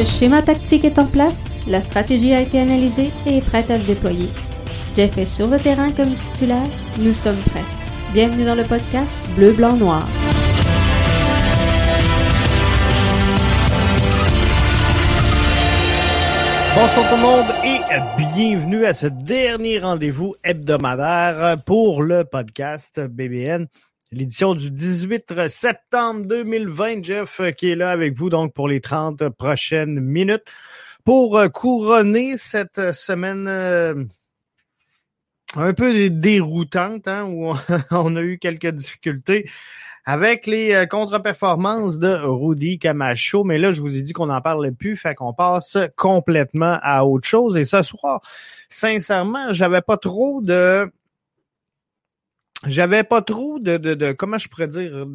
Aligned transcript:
Le 0.00 0.06
schéma 0.06 0.40
tactique 0.40 0.86
est 0.86 0.98
en 0.98 1.04
place, 1.04 1.36
la 1.68 1.82
stratégie 1.82 2.32
a 2.32 2.40
été 2.40 2.58
analysée 2.58 3.10
et 3.26 3.36
est 3.36 3.46
prête 3.46 3.70
à 3.70 3.78
se 3.78 3.84
déployer. 3.84 4.30
Jeff 4.96 5.18
est 5.18 5.26
sur 5.26 5.46
le 5.46 5.58
terrain 5.58 5.92
comme 5.92 6.14
titulaire, 6.14 6.66
nous 6.98 7.12
sommes 7.12 7.36
prêts. 7.36 7.66
Bienvenue 8.14 8.46
dans 8.46 8.54
le 8.54 8.62
podcast 8.62 9.10
Bleu, 9.36 9.52
Blanc, 9.52 9.76
Noir. 9.76 10.08
Bonsoir 16.74 17.10
tout 17.10 17.16
le 17.16 17.20
monde 17.20 17.54
et 17.62 17.80
bienvenue 18.16 18.86
à 18.86 18.94
ce 18.94 19.06
dernier 19.06 19.80
rendez-vous 19.80 20.34
hebdomadaire 20.42 21.56
pour 21.66 22.02
le 22.02 22.24
podcast 22.24 23.00
BBN. 23.06 23.66
L'édition 24.12 24.56
du 24.56 24.72
18 24.72 25.46
septembre 25.46 26.26
2020, 26.26 27.04
Jeff 27.04 27.40
qui 27.56 27.70
est 27.70 27.76
là 27.76 27.92
avec 27.92 28.16
vous 28.16 28.28
donc 28.28 28.52
pour 28.52 28.66
les 28.66 28.80
30 28.80 29.28
prochaines 29.28 30.00
minutes 30.00 30.52
pour 31.04 31.40
couronner 31.54 32.36
cette 32.36 32.90
semaine 32.90 33.46
euh, 33.46 34.04
un 35.54 35.72
peu 35.74 36.10
déroutante 36.10 37.06
hein, 37.06 37.24
où 37.24 37.54
on 37.92 38.16
a 38.16 38.20
eu 38.20 38.38
quelques 38.38 38.72
difficultés 38.72 39.48
avec 40.04 40.46
les 40.46 40.72
euh, 40.72 40.86
contre-performances 40.86 42.00
de 42.00 42.08
Rudy 42.08 42.80
Camacho. 42.80 43.44
Mais 43.44 43.58
là, 43.58 43.70
je 43.70 43.80
vous 43.80 43.96
ai 43.96 44.02
dit 44.02 44.12
qu'on 44.12 44.26
n'en 44.26 44.40
parlait 44.40 44.72
plus, 44.72 44.96
fait 44.96 45.14
qu'on 45.14 45.32
passe 45.32 45.78
complètement 45.96 46.80
à 46.82 47.04
autre 47.04 47.28
chose. 47.28 47.56
Et 47.56 47.64
ce 47.64 47.82
soir, 47.82 48.20
sincèrement, 48.68 49.52
j'avais 49.52 49.82
pas 49.82 49.98
trop 49.98 50.40
de 50.42 50.90
j'avais 52.66 53.04
pas 53.04 53.22
trop 53.22 53.58
de, 53.58 53.76
de, 53.78 53.94
de, 53.94 54.12
comment 54.12 54.38
je 54.38 54.48
pourrais 54.48 54.68
dire 54.68 55.06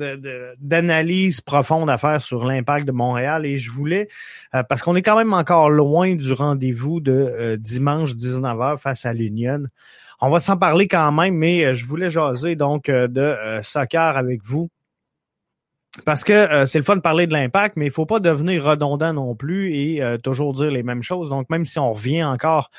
d'analyse 0.59 1.41
profonde 1.41 1.89
à 1.89 1.97
faire 1.97 2.21
sur 2.21 2.45
l'impact 2.45 2.87
de 2.87 2.91
Montréal 2.91 3.45
et 3.45 3.57
je 3.57 3.69
voulais 3.69 4.07
euh, 4.55 4.63
parce 4.63 4.81
qu'on 4.81 4.95
est 4.95 5.03
quand 5.03 5.17
même 5.17 5.33
encore 5.33 5.69
loin 5.69 6.15
du 6.15 6.33
rendez-vous 6.33 7.01
de 7.01 7.11
euh, 7.11 7.57
dimanche 7.57 8.13
19h 8.13 8.77
face 8.77 9.05
à 9.05 9.13
l'Union. 9.13 9.63
On 10.21 10.29
va 10.29 10.39
s'en 10.39 10.57
parler 10.57 10.87
quand 10.87 11.11
même, 11.11 11.35
mais 11.35 11.75
je 11.75 11.85
voulais 11.85 12.09
jaser 12.09 12.55
donc 12.55 12.89
de 12.89 13.35
soccer 13.61 14.15
avec 14.15 14.41
vous 14.45 14.69
parce 16.03 16.23
que 16.23 16.33
euh, 16.33 16.65
c'est 16.65 16.79
le 16.79 16.83
fun 16.83 16.97
de 16.97 17.01
parler 17.01 17.27
de 17.27 17.33
l'impact, 17.33 17.77
mais 17.77 17.85
il 17.85 17.91
faut 17.91 18.05
pas 18.05 18.19
devenir 18.19 18.63
redondant 18.63 19.13
non 19.13 19.35
plus 19.35 19.73
et 19.73 20.03
euh, 20.03 20.17
toujours 20.17 20.53
dire 20.53 20.71
les 20.71 20.83
mêmes 20.83 21.03
choses. 21.03 21.29
Donc, 21.29 21.49
même 21.49 21.65
si 21.65 21.79
on 21.79 21.93
revient 21.93 22.23
encore 22.23 22.69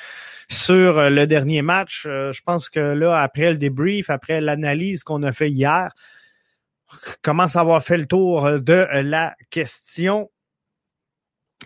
sur 0.49 0.99
euh, 0.99 1.11
le 1.11 1.27
dernier 1.27 1.63
match, 1.63 2.03
je 2.05 2.41
pense 2.45 2.69
que 2.69 2.81
là, 2.81 3.23
après 3.23 3.53
le 3.53 3.59
débrief, 3.59 4.11
après 4.11 4.41
l'analyse 4.41 5.03
qu'on 5.05 5.23
a 5.23 5.33
fait 5.33 5.49
hier, 5.49 5.93
commence 7.23 7.57
à 7.57 7.61
avoir 7.61 7.83
fait 7.83 7.97
le 7.97 8.07
tour 8.07 8.61
de 8.61 8.87
la 9.03 9.35
question? 9.51 10.31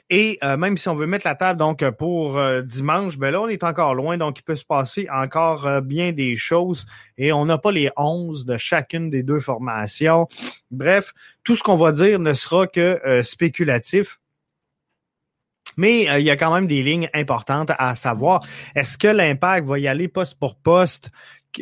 Et 0.09 0.39
euh, 0.43 0.57
même 0.57 0.77
si 0.77 0.89
on 0.89 0.95
veut 0.95 1.07
mettre 1.07 1.27
la 1.27 1.35
table 1.35 1.59
donc 1.59 1.89
pour 1.93 2.39
euh, 2.39 2.63
dimanche, 2.63 3.19
ben 3.19 3.31
là, 3.31 3.41
on 3.41 3.49
est 3.49 3.65
encore 3.65 3.95
loin, 3.95 4.17
donc 4.17 4.39
il 4.39 4.43
peut 4.43 4.57
se 4.57 4.65
passer 4.65 5.09
encore 5.13 5.67
euh, 5.67 5.81
bien 5.81 6.13
des 6.13 6.37
choses 6.37 6.87
et 7.19 7.33
on 7.33 7.45
n'a 7.45 7.59
pas 7.59 7.73
les 7.73 7.91
11 7.97 8.45
de 8.45 8.57
chacune 8.57 9.11
des 9.11 9.23
deux 9.23 9.41
formations. 9.41 10.27
Bref, 10.71 11.13
tout 11.45 11.57
ce 11.57 11.63
qu'on 11.63 11.77
va 11.77 11.93
dire 11.93 12.19
ne 12.19 12.33
sera 12.33 12.67
que 12.67 13.21
spéculatif. 13.23 14.19
Mais 15.77 16.03
il 16.21 16.25
y 16.25 16.31
a 16.31 16.37
quand 16.37 16.53
même 16.53 16.67
des 16.67 16.83
lignes 16.83 17.09
importantes 17.15 17.71
à 17.79 17.95
savoir. 17.95 18.45
Est-ce 18.75 18.99
que 18.99 19.09
l'impact 19.09 19.67
va 19.67 19.79
y 19.79 19.89
aller 19.89 20.09
poste 20.09 20.39
pour 20.39 20.57
poste? 20.57 21.11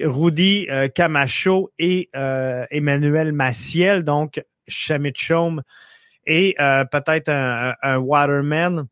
Rudy 0.03 0.67
Camacho 0.95 1.71
et 1.79 2.11
Emmanuel 2.15 3.33
Massiel, 3.33 4.05
donc 4.05 4.43
Chaume 4.67 5.62
et 6.28 6.55
euh, 6.61 6.84
peut-être 6.84 7.31
un, 7.31 7.97
Waterman 7.99 8.87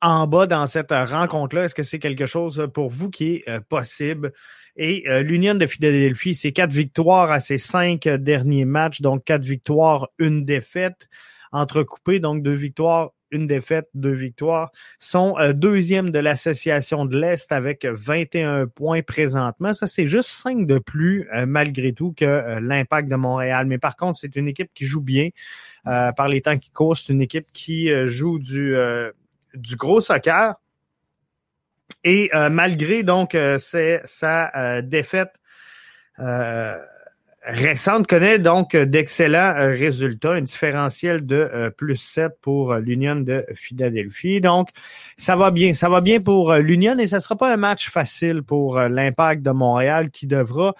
en 0.00 0.26
bas 0.26 0.46
dans 0.46 0.66
cette 0.66 0.90
rencontre-là. 0.92 1.64
Est-ce 1.64 1.74
que 1.74 1.82
c'est 1.82 1.98
quelque 1.98 2.26
chose 2.26 2.68
pour 2.74 2.90
vous 2.90 3.08
qui 3.08 3.36
est 3.36 3.48
euh, 3.48 3.60
possible? 3.60 4.32
Et 4.76 5.08
euh, 5.08 5.22
l'Union 5.22 5.54
de 5.54 5.66
Philadelphie, 5.66 6.34
c'est 6.34 6.52
quatre 6.52 6.72
victoires 6.72 7.30
à 7.30 7.40
ses 7.40 7.58
cinq 7.58 8.08
derniers 8.08 8.64
matchs, 8.64 9.00
donc 9.00 9.24
quatre 9.24 9.44
victoires, 9.44 10.08
une 10.18 10.44
défaite, 10.44 11.08
entrecoupées, 11.52 12.20
donc 12.20 12.42
deux 12.42 12.54
victoires, 12.54 13.12
une 13.32 13.46
défaite, 13.46 13.88
deux 13.94 14.12
victoires, 14.12 14.70
sont 14.98 15.36
euh, 15.38 15.52
deuxième 15.52 16.10
de 16.10 16.18
l'association 16.18 17.04
de 17.04 17.18
l'Est 17.18 17.50
avec 17.50 17.84
21 17.84 18.66
points 18.68 19.02
présentement. 19.02 19.74
Ça, 19.74 19.86
c'est 19.86 20.06
juste 20.06 20.28
cinq 20.28 20.66
de 20.66 20.78
plus 20.78 21.28
euh, 21.34 21.46
malgré 21.46 21.92
tout 21.92 22.12
que 22.16 22.24
euh, 22.24 22.60
l'impact 22.60 23.08
de 23.08 23.16
Montréal. 23.16 23.66
Mais 23.66 23.78
par 23.78 23.96
contre, 23.96 24.18
c'est 24.20 24.36
une 24.36 24.48
équipe 24.48 24.70
qui 24.74 24.84
joue 24.84 25.00
bien 25.00 25.30
par 25.84 26.28
les 26.28 26.40
temps 26.40 26.58
qui 26.58 26.70
courent. 26.70 26.96
C'est 26.96 27.12
une 27.12 27.22
équipe 27.22 27.50
qui 27.52 27.90
joue 28.06 28.38
du, 28.38 28.76
du 29.54 29.74
gros 29.74 30.00
soccer. 30.00 30.54
Et 32.04 32.30
malgré 32.50 33.02
donc 33.02 33.36
sa 33.58 34.82
défaite 34.82 35.32
récente 37.44 38.06
connaît 38.06 38.38
donc 38.38 38.76
d'excellents 38.76 39.54
euh, 39.56 39.70
résultats, 39.70 40.32
un 40.32 40.42
différentiel 40.42 41.26
de 41.26 41.36
euh, 41.36 41.70
plus 41.70 41.96
7 41.96 42.32
pour 42.40 42.72
euh, 42.72 42.80
l'Union 42.80 43.16
de 43.16 43.44
Philadelphie. 43.54 44.40
Donc, 44.40 44.68
ça 45.16 45.36
va 45.36 45.50
bien. 45.50 45.74
Ça 45.74 45.88
va 45.88 46.00
bien 46.00 46.20
pour 46.20 46.54
l'Union 46.54 46.98
et 46.98 47.06
ça 47.06 47.20
sera 47.20 47.36
pas 47.36 47.52
un 47.52 47.56
match 47.56 47.90
facile 47.90 48.42
pour 48.42 48.78
l'Impact 48.78 49.42
de 49.42 49.50
Montréal 49.50 50.10
qui 50.10 50.26
devra, 50.26 50.74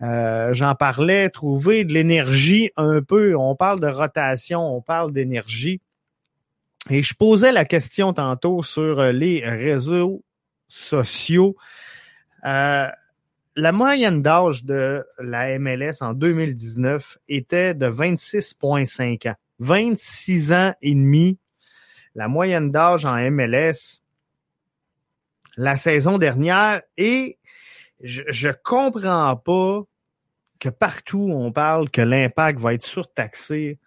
j'en 0.00 0.74
parlais, 0.74 1.30
trouver 1.30 1.84
de 1.84 1.92
l'énergie 1.92 2.70
un 2.76 3.02
peu. 3.02 3.36
On 3.36 3.54
parle 3.54 3.80
de 3.80 3.88
rotation, 3.88 4.60
on 4.60 4.80
parle 4.80 5.12
d'énergie. 5.12 5.80
Et 6.90 7.02
je 7.02 7.14
posais 7.14 7.52
la 7.52 7.64
question 7.64 8.12
tantôt 8.12 8.62
sur 8.62 9.02
les 9.02 9.48
réseaux 9.48 10.22
sociaux. 10.68 11.56
Euh, 12.44 12.88
la 13.56 13.72
moyenne 13.72 14.22
d'âge 14.22 14.64
de 14.64 15.06
la 15.18 15.58
MLS 15.58 16.00
en 16.00 16.14
2019 16.14 17.18
était 17.28 17.74
de 17.74 17.86
26,5 17.86 19.30
ans. 19.30 19.36
26 19.58 20.52
ans 20.52 20.74
et 20.82 20.94
demi. 20.94 21.38
La 22.14 22.28
moyenne 22.28 22.70
d'âge 22.70 23.06
en 23.06 23.16
MLS 23.30 24.00
la 25.56 25.76
saison 25.76 26.18
dernière 26.18 26.82
et 26.96 27.38
je, 28.02 28.22
je 28.28 28.48
comprends 28.48 29.36
pas 29.36 29.82
que 30.58 30.68
partout 30.68 31.28
on 31.30 31.52
parle 31.52 31.90
que 31.90 32.00
l'impact 32.00 32.58
va 32.58 32.74
être 32.74 32.84
surtaxé. 32.86 33.78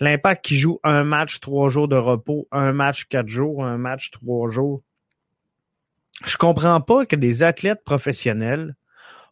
L'impact 0.00 0.44
qui 0.44 0.58
joue 0.58 0.80
un 0.82 1.04
match 1.04 1.40
trois 1.40 1.68
jours 1.68 1.88
de 1.88 1.96
repos, 1.96 2.48
un 2.50 2.72
match 2.72 3.04
quatre 3.06 3.28
jours, 3.28 3.64
un 3.64 3.78
match 3.78 4.10
trois 4.10 4.48
jours 4.48 4.82
je 6.24 6.36
comprends 6.36 6.80
pas 6.80 7.06
que 7.06 7.16
des 7.16 7.42
athlètes 7.42 7.82
professionnels 7.84 8.76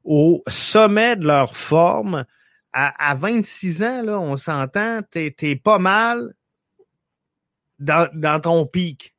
au 0.04 0.43
sommet 0.48 1.16
de 1.16 1.26
leur 1.26 1.56
forme, 1.56 2.25
à, 2.72 3.15
26 3.15 3.82
ans, 3.82 4.03
là, 4.03 4.19
on 4.19 4.37
s'entend, 4.37 5.00
t'es 5.03 5.34
es 5.43 5.56
pas 5.56 5.78
mal 5.78 6.32
dans, 7.78 8.41
ton 8.41 8.66
pic. 8.66 9.15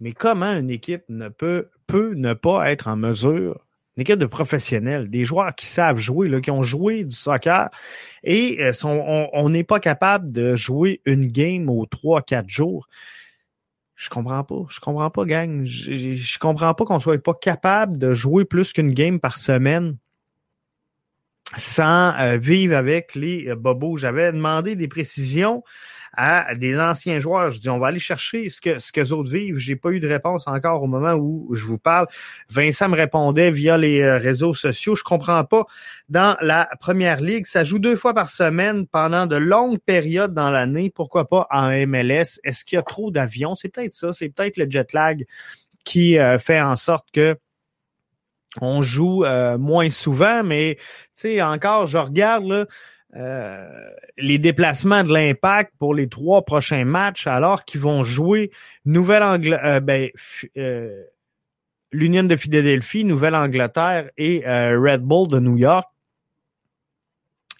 Mais 0.00 0.12
comment 0.12 0.52
une 0.52 0.70
équipe 0.70 1.04
ne 1.08 1.28
peut, 1.28 1.70
peut 1.86 2.14
ne 2.14 2.34
pas 2.34 2.70
être 2.70 2.88
en 2.88 2.96
mesure, 2.96 3.64
une 3.96 4.02
équipe 4.02 4.18
de 4.18 4.26
professionnels, 4.26 5.08
des 5.08 5.24
joueurs 5.24 5.54
qui 5.54 5.66
savent 5.66 5.98
jouer, 5.98 6.28
là, 6.28 6.40
qui 6.40 6.50
ont 6.50 6.62
joué 6.62 7.04
du 7.04 7.14
soccer, 7.14 7.70
et 8.24 8.58
euh, 8.60 8.72
on 8.82 9.48
n'est 9.48 9.64
pas 9.64 9.80
capable 9.80 10.32
de 10.32 10.56
jouer 10.56 11.00
une 11.06 11.26
game 11.26 11.70
aux 11.70 11.86
3-4 11.86 12.48
jours. 12.48 12.88
Je 13.96 14.10
comprends 14.10 14.44
pas. 14.44 14.62
Je 14.68 14.78
comprends 14.78 15.10
pas, 15.10 15.24
gang. 15.24 15.64
Je, 15.64 16.38
comprends 16.38 16.74
pas 16.74 16.84
qu'on 16.84 17.00
soit 17.00 17.20
pas 17.22 17.34
capable 17.34 17.96
de 17.98 18.12
jouer 18.12 18.44
plus 18.44 18.72
qu'une 18.72 18.92
game 18.92 19.18
par 19.18 19.38
semaine 19.38 19.96
sans 21.56 22.14
euh, 22.18 22.36
vivre 22.36 22.76
avec 22.76 23.14
les 23.14 23.48
euh, 23.48 23.56
bobos. 23.56 23.96
J'avais 23.96 24.30
demandé 24.32 24.76
des 24.76 24.88
précisions 24.88 25.64
à 26.16 26.54
des 26.54 26.78
anciens 26.78 27.18
joueurs. 27.18 27.50
Je 27.50 27.60
dis, 27.60 27.68
on 27.68 27.78
va 27.78 27.88
aller 27.88 27.98
chercher 27.98 28.48
ce 28.48 28.60
que 28.60 28.78
ce 28.78 28.92
que 28.92 29.12
autres 29.12 29.30
vivent. 29.30 29.58
J'ai 29.58 29.76
pas 29.76 29.90
eu 29.90 30.00
de 30.00 30.08
réponse 30.08 30.46
encore 30.46 30.82
au 30.82 30.86
moment 30.86 31.14
où 31.14 31.54
je 31.54 31.64
vous 31.64 31.78
parle. 31.78 32.06
Vincent 32.48 32.88
me 32.88 32.96
répondait 32.96 33.50
via 33.50 33.76
les 33.76 34.00
euh, 34.00 34.18
réseaux 34.18 34.54
sociaux. 34.54 34.94
Je 34.94 35.04
comprends 35.04 35.44
pas. 35.44 35.64
Dans 36.08 36.36
la 36.40 36.68
première 36.80 37.20
ligue, 37.20 37.46
ça 37.46 37.64
joue 37.64 37.78
deux 37.78 37.96
fois 37.96 38.14
par 38.14 38.30
semaine 38.30 38.86
pendant 38.86 39.26
de 39.26 39.36
longues 39.36 39.78
périodes 39.78 40.34
dans 40.34 40.50
l'année. 40.50 40.90
Pourquoi 40.94 41.28
pas 41.28 41.46
en 41.50 41.68
MLS? 41.86 42.40
Est-ce 42.44 42.64
qu'il 42.64 42.76
y 42.76 42.78
a 42.78 42.82
trop 42.82 43.10
d'avions? 43.10 43.54
C'est 43.54 43.68
peut-être 43.68 43.92
ça. 43.92 44.12
C'est 44.12 44.28
peut-être 44.28 44.56
le 44.56 44.68
jet 44.68 44.92
lag 44.92 45.24
qui 45.84 46.16
fait 46.40 46.60
en 46.60 46.74
sorte 46.74 47.06
que 47.12 47.36
on 48.60 48.82
joue 48.82 49.24
euh, 49.24 49.58
moins 49.58 49.88
souvent, 49.88 50.42
mais 50.42 50.76
tu 50.78 50.84
sais, 51.12 51.42
encore, 51.42 51.86
je 51.86 51.98
regarde 51.98 52.46
là, 52.46 52.66
euh, 53.16 53.90
les 54.18 54.38
déplacements 54.38 55.02
de 55.02 55.12
l'impact 55.12 55.72
pour 55.78 55.94
les 55.94 56.08
trois 56.08 56.44
prochains 56.44 56.84
matchs, 56.84 57.26
alors 57.26 57.64
qu'ils 57.64 57.80
vont 57.80 58.02
jouer 58.02 58.50
Nouvelle-Angleterre, 58.84 59.64
euh, 59.64 59.80
ben, 59.80 60.10
l'Union 61.92 62.24
de 62.24 62.36
Philadelphie, 62.36 63.04
Nouvelle-Angleterre 63.04 64.10
et 64.16 64.42
Red 64.44 65.02
Bull 65.02 65.28
de 65.28 65.40
New 65.40 65.56
York. 65.56 65.86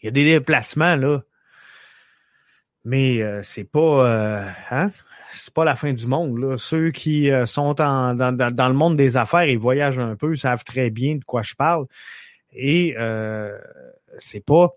Il 0.03 0.07
y 0.07 0.09
a 0.09 0.11
des 0.11 0.25
déplacements 0.25 0.97
là. 0.97 1.23
Mais 2.87 3.21
euh, 3.21 3.41
c'est 3.43 3.65
pas 3.65 4.07
euh, 4.07 4.49
hein? 4.71 4.91
c'est 5.33 5.53
pas 5.53 5.65
la 5.65 5.75
fin 5.75 5.93
du 5.93 6.07
monde. 6.07 6.39
Là. 6.39 6.57
Ceux 6.57 6.93
qui 6.93 7.31
euh, 7.31 7.45
sont 7.45 7.81
en, 7.81 8.15
dans, 8.15 8.33
dans, 8.33 8.69
le 8.69 8.75
monde 8.75 8.97
des 8.97 9.17
affaires 9.17 9.43
et 9.43 9.57
voyagent 9.57 9.99
un 9.99 10.15
peu 10.15 10.37
savent 10.37 10.63
très 10.63 10.91
bien 10.91 11.17
de 11.17 11.25
quoi 11.25 11.43
je 11.43 11.57
parle. 11.57 11.87
Et 12.53 12.95
euh, 12.97 13.59
c'est 14.19 14.45
pas 14.45 14.69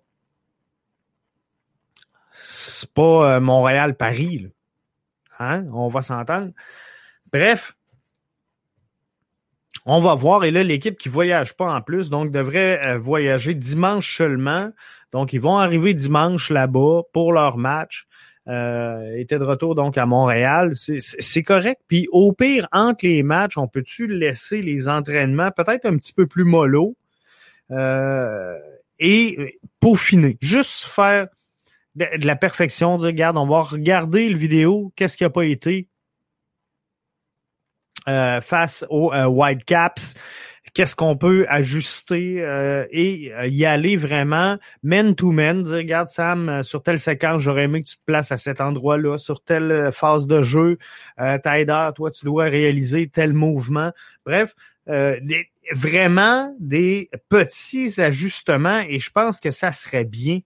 c'est 2.51 2.94
pas 2.94 3.40
Montréal-Paris. 3.40 4.50
Hein? 5.40 5.66
On 5.74 5.88
va 5.88 6.01
s'entendre. 6.01 6.51
Bref, 7.31 7.75
on 9.86 10.01
va 10.01 10.16
voir. 10.16 10.44
Et 10.44 10.51
là, 10.51 10.63
l'équipe 10.63 10.98
qui 10.98 11.10
voyage 11.10 11.56
pas 11.56 11.72
en 11.72 11.81
plus, 11.81 12.10
donc 12.10 12.31
devrait 12.31 12.98
voyager 12.98 13.54
dimanche 13.54 14.18
seulement. 14.18 14.72
Donc, 15.12 15.34
ils 15.34 15.42
vont 15.42 15.57
arriver 15.57 15.94
dimanche 15.94 16.50
là-bas 16.50 17.01
pour 17.13 17.34
leur 17.34 17.57
match. 17.57 18.07
Euh, 18.48 19.16
était 19.16 19.38
de 19.38 19.44
retour 19.44 19.75
donc 19.75 19.98
à 19.98 20.07
Montréal. 20.07 20.72
C'est 20.74 21.44
correct. 21.44 21.81
Puis 21.88 22.07
au 22.12 22.34
pire, 22.34 22.68
entre 22.72 23.06
les 23.06 23.22
matchs, 23.22 23.57
on 23.57 23.68
peut-tu 23.68 24.07
laisser 24.07 24.63
les 24.63 24.88
entraînements 24.88 25.52
peut-être 25.52 25.86
un 25.86 25.95
petit 25.98 26.13
peu 26.13 26.25
plus 26.25 26.45
mollo 26.45 26.95
euh, 27.69 28.57
et 28.98 29.60
peaufiner? 29.80 30.38
Juste 30.42 30.86
faire 30.86 31.28
de, 31.95 32.25
la 32.25 32.36
perfection, 32.36 32.97
dire, 32.97 33.07
regarde, 33.07 33.38
on 33.38 33.47
va 33.47 33.62
regarder 33.62 34.30
le 34.30 34.38
vidéo, 34.38 34.91
qu'est-ce 34.95 35.18
qui 35.18 35.24
a 35.24 35.30
pas 35.30 35.45
été 35.45 35.88
euh, 38.07 38.41
face 38.41 38.86
aux 38.89 39.12
Whitecaps 39.13 40.15
qu'est-ce 40.74 40.95
qu'on 40.95 41.18
peut 41.18 41.45
ajuster 41.50 42.38
euh, 42.39 42.86
et 42.91 43.33
euh, 43.33 43.47
y 43.47 43.65
aller 43.65 43.97
vraiment 43.97 44.57
man-to-man, 44.83 45.63
dire, 45.63 45.75
regarde 45.75 46.07
Sam, 46.07 46.50
euh, 46.50 46.63
sur 46.63 46.83
telle 46.83 47.00
séquence, 47.00 47.41
j'aurais 47.41 47.63
aimé 47.63 47.83
que 47.83 47.89
tu 47.89 47.97
te 47.97 48.03
places 48.06 48.31
à 48.31 48.38
cet 48.38 48.62
endroit-là, 48.62 49.18
sur 49.18 49.44
telle 49.44 49.92
phase 49.92 50.27
de 50.27 50.42
jeu, 50.42 50.77
euh, 51.19 51.38
Tider, 51.38 51.89
toi, 51.95 52.12
tu 52.12 52.25
dois 52.25 52.45
réaliser 52.45 53.07
tel 53.07 53.33
mouvement. 53.33 53.92
Bref, 54.25 54.53
des, 54.88 55.47
vraiment 55.74 56.56
des 56.59 57.12
petits 57.30 58.01
ajustements 58.01 58.80
et 58.80 59.00
je 59.00 59.12
pense 59.12 59.39
que 59.39 59.51
ça 59.51 59.71
serait 59.71 60.06
bien. 60.06 60.39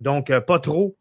Donc, 0.00 0.32
pas 0.40 0.58
trop 0.58 0.96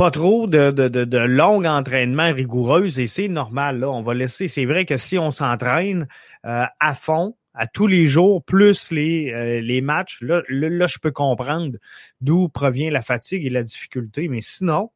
pas 0.00 0.10
trop 0.10 0.46
de, 0.46 0.70
de, 0.70 0.88
de, 0.88 1.18
longs 1.18 1.62
entraînements 1.66 2.32
rigoureux 2.32 2.98
et 2.98 3.06
c'est 3.06 3.28
normal. 3.28 3.80
Là, 3.80 3.90
on 3.90 4.00
va 4.00 4.14
laisser. 4.14 4.48
C'est 4.48 4.64
vrai 4.64 4.86
que 4.86 4.96
si 4.96 5.18
on 5.18 5.30
s'entraîne 5.30 6.08
euh, 6.46 6.64
à 6.80 6.94
fond, 6.94 7.36
à 7.52 7.66
tous 7.66 7.86
les 7.86 8.06
jours, 8.06 8.42
plus 8.42 8.92
les, 8.92 9.30
euh, 9.30 9.60
les 9.60 9.82
matchs, 9.82 10.22
là, 10.22 10.40
là, 10.48 10.86
je 10.86 10.96
peux 11.00 11.10
comprendre 11.10 11.76
d'où 12.22 12.48
provient 12.48 12.90
la 12.90 13.02
fatigue 13.02 13.44
et 13.44 13.50
la 13.50 13.62
difficulté. 13.62 14.28
Mais 14.28 14.40
sinon, 14.40 14.90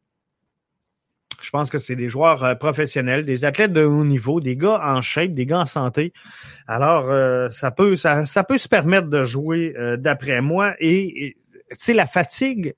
je 1.42 1.50
pense 1.50 1.68
que 1.68 1.76
c'est 1.76 1.96
des 1.96 2.08
joueurs 2.08 2.42
euh, 2.42 2.54
professionnels, 2.54 3.26
des 3.26 3.44
athlètes 3.44 3.74
de 3.74 3.84
haut 3.84 4.06
niveau, 4.06 4.40
des 4.40 4.56
gars 4.56 4.80
en 4.82 5.02
shape, 5.02 5.32
des 5.32 5.44
gars 5.44 5.58
en 5.58 5.66
santé. 5.66 6.14
Alors, 6.66 7.12
ça 7.52 7.70
peut 7.70 7.94
ça, 7.94 8.24
ça 8.24 8.42
peut 8.42 8.56
se 8.56 8.68
permettre 8.68 9.08
de 9.08 9.22
jouer 9.22 9.74
d'après 9.98 10.40
moi. 10.40 10.74
Et, 10.80 11.36
sais, 11.78 11.94
la 11.94 12.06
fatigue, 12.06 12.74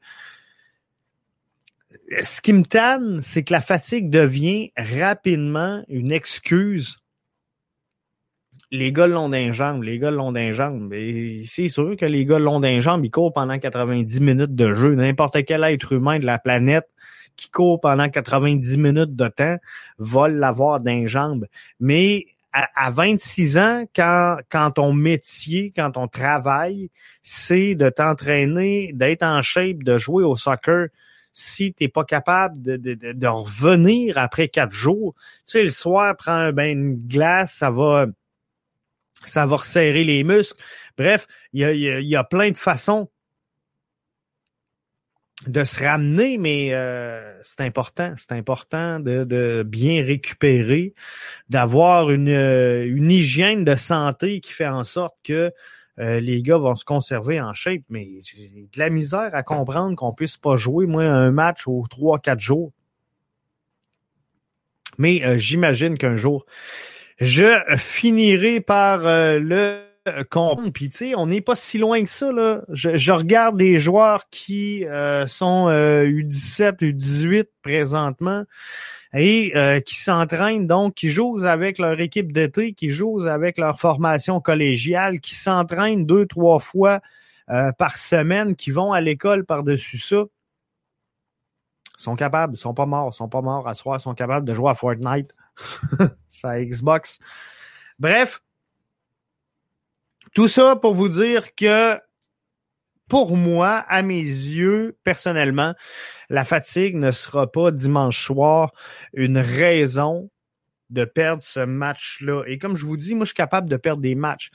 ce 2.21 2.41
qui 2.41 2.53
me 2.53 2.65
tanne, 2.65 3.21
c'est 3.23 3.43
que 3.43 3.53
la 3.53 3.61
fatigue 3.61 4.11
devient 4.11 4.71
rapidement 4.77 5.83
une 5.89 6.13
excuse. 6.13 6.99
Les 8.71 8.93
gars 8.93 9.07
l'ont 9.07 9.29
d'un 9.29 9.53
jambe, 9.53 9.83
les 9.83 9.99
gars 9.99 10.11
l'ont 10.11 10.33
d'un 10.33 10.53
jambe. 10.53 10.93
C'est 11.47 11.69
sûr 11.69 11.97
que 11.97 12.05
les 12.05 12.25
gars 12.25 12.39
l'ont 12.39 12.61
d'un 12.61 12.81
jambe, 12.81 13.05
ils 13.05 13.11
courent 13.11 13.33
pendant 13.33 13.59
90 13.59 14.21
minutes 14.21 14.55
de 14.55 14.75
jeu. 14.75 14.95
N'importe 14.95 15.45
quel 15.45 15.63
être 15.65 15.93
humain 15.93 16.19
de 16.19 16.27
la 16.27 16.39
planète 16.39 16.89
qui 17.37 17.51
court 17.51 17.81
pendant 17.81 18.09
90 18.09 18.79
minutes 18.79 19.15
de 19.15 19.29
temps 19.29 19.57
va 19.99 20.29
l'avoir 20.29 20.81
d'un 20.81 21.07
jambe. 21.07 21.47
Mais 21.81 22.25
à, 22.75 22.91
26 22.91 23.59
ans, 23.59 23.85
quand, 23.95 24.39
quand 24.51 24.71
ton 24.73 24.93
métier, 24.93 25.73
quand 25.75 25.93
ton 25.93 26.09
travail, 26.09 26.91
c'est 27.23 27.75
de 27.75 27.91
t'entraîner, 27.91 28.93
d'être 28.95 29.23
en 29.23 29.43
shape, 29.43 29.83
de 29.83 29.99
jouer 29.99 30.25
au 30.25 30.37
soccer, 30.37 30.89
si 31.33 31.75
tu 31.75 31.85
n'es 31.85 31.89
pas 31.89 32.05
capable 32.05 32.63
de, 32.63 32.77
de, 32.77 33.13
de, 33.13 33.27
revenir 33.27 34.17
après 34.17 34.49
quatre 34.49 34.73
jours, 34.73 35.15
tu 35.47 35.53
sais, 35.53 35.63
le 35.63 35.71
soir, 35.71 36.17
prends 36.17 36.33
un 36.33 36.53
bain 36.53 36.75
de 36.75 37.09
glace, 37.09 37.53
ça 37.53 37.71
va 37.71 38.07
ça 39.25 39.45
va 39.45 39.57
resserrer 39.57 40.05
les 40.05 40.25
muscles. 40.25 40.63
Bref, 40.97 41.27
il 41.53 41.61
y 41.61 41.65
a, 41.65 42.01
y 42.01 42.17
a, 42.17 42.25
plein 42.25 42.51
de 42.51 42.57
façons 42.57 43.11
de 45.47 45.65
se 45.65 45.85
ramener, 45.85 46.39
mais 46.39 46.75
euh, 46.75 47.41
c'est 47.43 47.63
important. 47.63 48.15
C'est 48.17 48.33
important 48.33 49.01
de, 49.01 49.25
de, 49.25 49.63
bien 49.63 50.05
récupérer, 50.05 50.95
d'avoir 51.49 52.11
une, 52.11 52.29
une 52.29 53.11
hygiène 53.11 53.65
de 53.65 53.75
santé 53.75 54.41
qui 54.41 54.53
fait 54.53 54.69
en 54.69 54.85
sorte 54.85 55.15
que 55.25 55.53
euh, 55.99 56.21
les 56.21 56.43
gars 56.43 56.59
vont 56.59 56.75
se 56.75 56.85
conserver 56.85 57.41
en 57.41 57.53
shape, 57.53 57.83
mais 57.89 58.07
j'ai 58.23 58.49
de 58.49 58.79
la 58.79 58.91
misère 58.91 59.31
à 59.33 59.43
comprendre 59.43 59.97
qu'on 59.97 60.13
puisse 60.13 60.37
pas 60.37 60.57
jouer, 60.57 60.87
moi, 60.87 61.05
un 61.05 61.31
match 61.31 61.67
aux 61.67 61.87
trois, 61.89 62.19
quatre 62.19 62.41
jours. 62.41 62.73
Mais 64.99 65.25
euh, 65.25 65.39
j'imagine 65.39 65.97
qu'un 65.97 66.17
jour, 66.17 66.45
je 67.19 67.59
finirai 67.77 68.61
par 68.61 69.07
euh, 69.07 69.39
le 69.39 69.86
comprendre. 70.31 70.73
Puis 70.73 70.91
tu 70.91 70.97
sais, 70.99 71.15
on 71.15 71.27
n'est 71.27 71.41
pas 71.41 71.55
si 71.55 71.79
loin 71.79 72.03
que 72.03 72.09
ça. 72.09 72.33
Là. 72.33 72.63
Je, 72.69 73.13
regarde 73.13 73.57
des 73.57 73.79
joueurs 73.79 74.29
qui 74.31 74.85
sont 75.27 75.69
U17, 75.69 76.79
U18 76.79 77.47
présentement 77.63 78.45
et 79.17 79.53
euh, 79.57 79.81
qui 79.81 79.97
s'entraînent 79.97 80.67
donc, 80.67 80.95
qui 80.95 81.09
jouent 81.09 81.45
avec 81.45 81.79
leur 81.79 81.99
équipe 82.01 82.33
d'été, 82.33 82.75
qui 82.75 82.91
jouent 82.91 83.23
avec 83.23 83.59
leur 83.59 83.79
formation 83.79 84.41
collégiale, 84.41 85.21
qui 85.21 85.35
s'entraînent 85.35 86.07
deux, 86.07 86.27
trois 86.27 86.59
fois 86.59 87.01
euh, 87.51 87.73
par 87.73 87.97
semaine, 87.97 88.57
qui 88.57 88.71
vont 88.71 88.93
à 88.93 89.01
l'école 89.01 89.45
par-dessus 89.45 89.99
ça, 89.99 90.25
sont 91.97 92.15
capables, 92.15 92.57
sont 92.57 92.75
pas 92.75 92.87
morts, 92.87 93.15
sont 93.15 93.29
pas 93.29 93.41
morts 93.41 93.67
à 93.67 93.75
soir, 93.75 94.01
sont 94.01 94.15
capables 94.15 94.47
de 94.47 94.53
jouer 94.53 94.71
à 94.71 94.75
Fortnite, 94.75 95.35
ça 96.29 96.61
Xbox. 96.63 97.19
Bref, 97.99 98.43
tout 100.37 100.49
ça 100.49 100.77
pour 100.77 100.93
vous 100.93 101.09
dire 101.09 101.55
que 101.55 101.99
pour 103.09 103.39
moi, 103.39 103.77
à 103.89 104.03
mes 104.03 104.21
yeux, 104.21 104.99
personnellement, 105.03 105.73
la 106.29 106.45
fatigue 106.45 106.95
ne 106.95 107.11
sera 107.11 107.51
pas 107.51 107.71
dimanche 107.71 108.23
soir 108.23 108.75
une 109.15 109.39
raison 109.39 110.29
de 110.91 111.07
perdre 111.07 111.41
ce 111.41 111.61
match-là. 111.61 112.43
Et 112.49 112.59
comme 112.59 112.77
je 112.77 112.85
vous 112.85 112.99
dis, 112.99 113.15
moi, 113.15 113.25
je 113.25 113.29
suis 113.29 113.35
capable 113.35 113.71
de 113.71 113.79
perdre 113.79 114.03
des 114.03 114.15
matchs. 114.15 114.51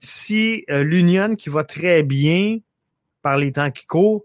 Si 0.00 0.64
euh, 0.68 0.82
l'Union, 0.82 1.36
qui 1.36 1.48
va 1.48 1.62
très 1.62 2.02
bien 2.02 2.58
par 3.22 3.38
les 3.38 3.52
temps 3.52 3.70
qui 3.70 3.86
courent, 3.86 4.24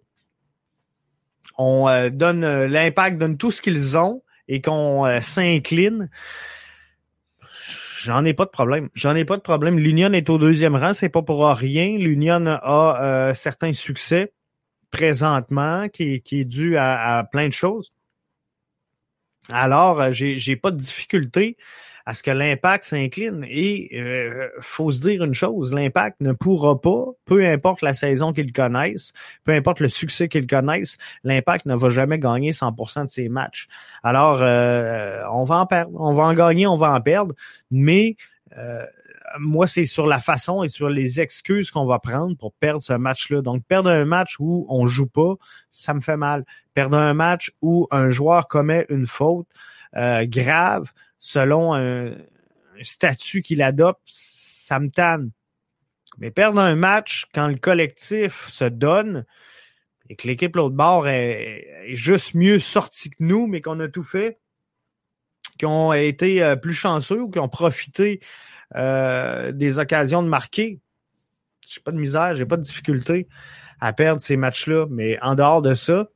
on 1.59 1.87
euh, 1.87 2.09
donne 2.09 2.43
euh, 2.43 2.67
l'impact, 2.67 3.19
donne 3.19 3.37
tout 3.37 3.51
ce 3.51 3.61
qu'ils 3.61 3.95
ont 3.95 4.23
et 4.47 4.59
qu'on 4.59 5.05
s'incline, 5.21 6.09
J'en 8.05 8.23
ai 8.23 8.35
pas 8.35 8.45
de 8.45 8.51
problème. 8.51 8.89
J'en 8.93 9.15
ai 9.15 9.25
pas 9.25 9.35
de 9.35 9.41
problème. 9.41 9.79
L'Union 9.79 10.13
est 10.13 10.29
au 10.29 10.37
deuxième 10.37 10.75
rang, 10.75 10.93
c'est 10.93 11.09
pas 11.09 11.23
pour 11.23 11.43
rien. 11.47 11.97
L'Union 11.97 12.45
a 12.45 13.01
euh, 13.01 13.33
certains 13.33 13.73
succès 13.73 14.31
présentement 14.91 15.89
qui, 15.89 16.21
est 16.31 16.45
dû 16.45 16.77
à, 16.77 17.27
plein 17.31 17.47
de 17.47 17.53
choses. 17.53 17.91
Alors, 19.49 19.99
euh, 19.99 20.11
j'ai, 20.11 20.37
j'ai 20.37 20.55
pas 20.55 20.69
de 20.69 20.77
difficulté 20.77 21.57
à 22.05 22.13
ce 22.13 22.23
que 22.23 22.31
l'impact 22.31 22.83
s'incline. 22.83 23.45
Et 23.49 23.89
euh, 23.99 24.49
faut 24.59 24.91
se 24.91 24.99
dire 24.99 25.23
une 25.23 25.33
chose, 25.33 25.73
l'impact 25.73 26.21
ne 26.21 26.31
pourra 26.31 26.79
pas, 26.79 27.05
peu 27.25 27.45
importe 27.45 27.81
la 27.81 27.93
saison 27.93 28.33
qu'ils 28.33 28.53
connaissent, 28.53 29.11
peu 29.43 29.53
importe 29.53 29.79
le 29.79 29.89
succès 29.89 30.27
qu'ils 30.27 30.47
connaissent, 30.47 30.97
l'impact 31.23 31.65
ne 31.65 31.75
va 31.75 31.89
jamais 31.89 32.19
gagner 32.19 32.51
100% 32.51 33.05
de 33.05 33.09
ses 33.09 33.29
matchs. 33.29 33.67
Alors, 34.03 34.39
euh, 34.41 35.21
on 35.31 35.43
va 35.43 35.57
en 35.57 35.65
perdre, 35.65 35.91
on 35.95 36.13
va 36.13 36.23
en 36.23 36.33
gagner, 36.33 36.67
on 36.67 36.77
va 36.77 36.93
en 36.93 37.01
perdre, 37.01 37.33
mais 37.71 38.15
euh, 38.57 38.85
moi, 39.39 39.67
c'est 39.67 39.85
sur 39.85 40.07
la 40.07 40.19
façon 40.19 40.63
et 40.63 40.67
sur 40.67 40.89
les 40.89 41.19
excuses 41.19 41.71
qu'on 41.71 41.85
va 41.85 41.99
prendre 41.99 42.37
pour 42.37 42.53
perdre 42.53 42.81
ce 42.81 42.93
match-là. 42.93 43.41
Donc, 43.41 43.63
perdre 43.65 43.89
un 43.89 44.05
match 44.05 44.35
où 44.39 44.65
on 44.69 44.85
joue 44.87 45.07
pas, 45.07 45.33
ça 45.71 45.93
me 45.93 46.01
fait 46.01 46.17
mal. 46.17 46.45
Perdre 46.73 46.97
un 46.97 47.13
match 47.13 47.51
où 47.61 47.87
un 47.91 48.09
joueur 48.09 48.47
commet 48.47 48.85
une 48.89 49.07
faute 49.07 49.47
euh, 49.95 50.25
grave, 50.27 50.91
selon 51.25 51.73
un, 51.73 52.11
statut 52.81 53.41
qu'il 53.41 53.63
adopte, 53.63 54.01
ça 54.05 54.79
me 54.79 54.89
tanne. 54.89 55.31
Mais 56.19 56.29
perdre 56.29 56.59
un 56.59 56.75
match 56.75 57.25
quand 57.33 57.47
le 57.47 57.55
collectif 57.55 58.47
se 58.49 58.65
donne 58.65 59.25
et 60.09 60.15
que 60.15 60.27
l'équipe 60.27 60.55
l'autre 60.55 60.75
bord 60.75 61.07
est, 61.07 61.65
juste 61.93 62.35
mieux 62.35 62.59
sortie 62.59 63.09
que 63.09 63.15
nous, 63.19 63.47
mais 63.47 63.61
qu'on 63.61 63.79
a 63.79 63.87
tout 63.87 64.03
fait, 64.03 64.39
qui 65.57 65.65
ont 65.65 65.93
été 65.93 66.43
euh, 66.43 66.55
plus 66.55 66.73
chanceux 66.73 67.21
ou 67.21 67.29
qui 67.29 67.39
ont 67.39 67.49
profité 67.49 68.19
euh, 68.75 69.51
des 69.51 69.79
occasions 69.79 70.21
de 70.21 70.27
marquer, 70.27 70.79
j'ai 71.67 71.81
pas 71.81 71.91
de 71.91 71.97
misère, 71.97 72.35
j'ai 72.35 72.45
pas 72.45 72.57
de 72.57 72.61
difficulté 72.61 73.27
à 73.81 73.93
perdre 73.93 74.21
ces 74.21 74.37
matchs-là. 74.37 74.85
Mais 74.91 75.17
en 75.21 75.33
dehors 75.33 75.63
de 75.63 75.73
ça, 75.73 76.07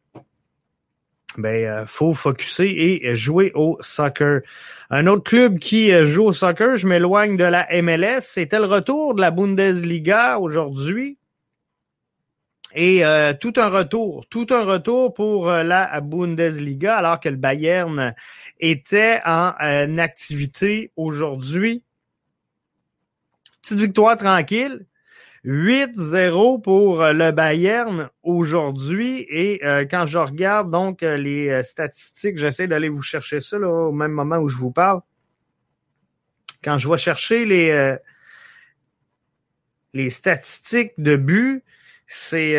ben 1.38 1.65
euh, 1.65 1.86
faut 1.86 2.13
focuser 2.13 3.07
et 3.07 3.15
jouer 3.15 3.51
au 3.53 3.77
soccer. 3.81 4.41
Un 4.89 5.07
autre 5.07 5.24
club 5.24 5.59
qui 5.59 5.91
euh, 5.91 6.05
joue 6.05 6.25
au 6.25 6.31
soccer, 6.31 6.75
je 6.75 6.88
m'éloigne 6.88 7.38
de 7.38 7.43
la 7.43 7.67
MLS, 7.81 8.21
c'était 8.21 8.59
le 8.59 8.65
retour 8.65 9.13
de 9.13 9.21
la 9.21 9.31
Bundesliga 9.31 10.39
aujourd'hui. 10.39 11.17
Et 12.74 13.03
euh, 13.03 13.33
tout 13.33 13.53
un 13.57 13.69
retour, 13.69 14.27
tout 14.29 14.48
un 14.51 14.63
retour 14.63 15.13
pour 15.13 15.50
la 15.50 16.01
Bundesliga, 16.01 16.98
alors 16.98 17.19
que 17.19 17.29
le 17.29 17.36
Bayern 17.36 18.13
était 18.59 19.21
en 19.25 19.98
activité 19.98 20.91
aujourd'hui. 20.95 21.83
Petite 23.62 23.79
victoire 23.79 24.17
tranquille. 24.17 24.86
8-0 25.46 26.62
pour 26.62 27.01
euh, 27.01 27.13
le 27.13 27.31
Bayern 27.31 28.10
aujourd'hui. 28.24 29.25
Et 29.29 29.65
euh, 29.65 29.86
quand 29.89 30.05
je 30.05 30.17
regarde 30.17 30.69
donc 30.69 31.03
euh, 31.03 31.17
les 31.17 31.63
statistiques, 31.63 32.38
j'essaie 32.38 32.67
d'aller 32.67 32.89
vous 32.89 33.01
chercher 33.01 33.39
ça 33.39 33.58
là, 33.58 33.69
au 33.69 33.91
même 33.91 34.12
moment 34.12 34.38
où 34.38 34.50
je 34.50 34.58
vous 34.58 34.72
parle. 34.72 35.01
Quand 36.63 36.77
je 36.77 36.89
vais 36.89 36.98
chercher 36.98 37.46
les, 37.46 37.96
les 39.93 40.10
statistiques 40.10 40.91
de 40.98 41.15
but, 41.15 41.63
c'est 42.05 42.58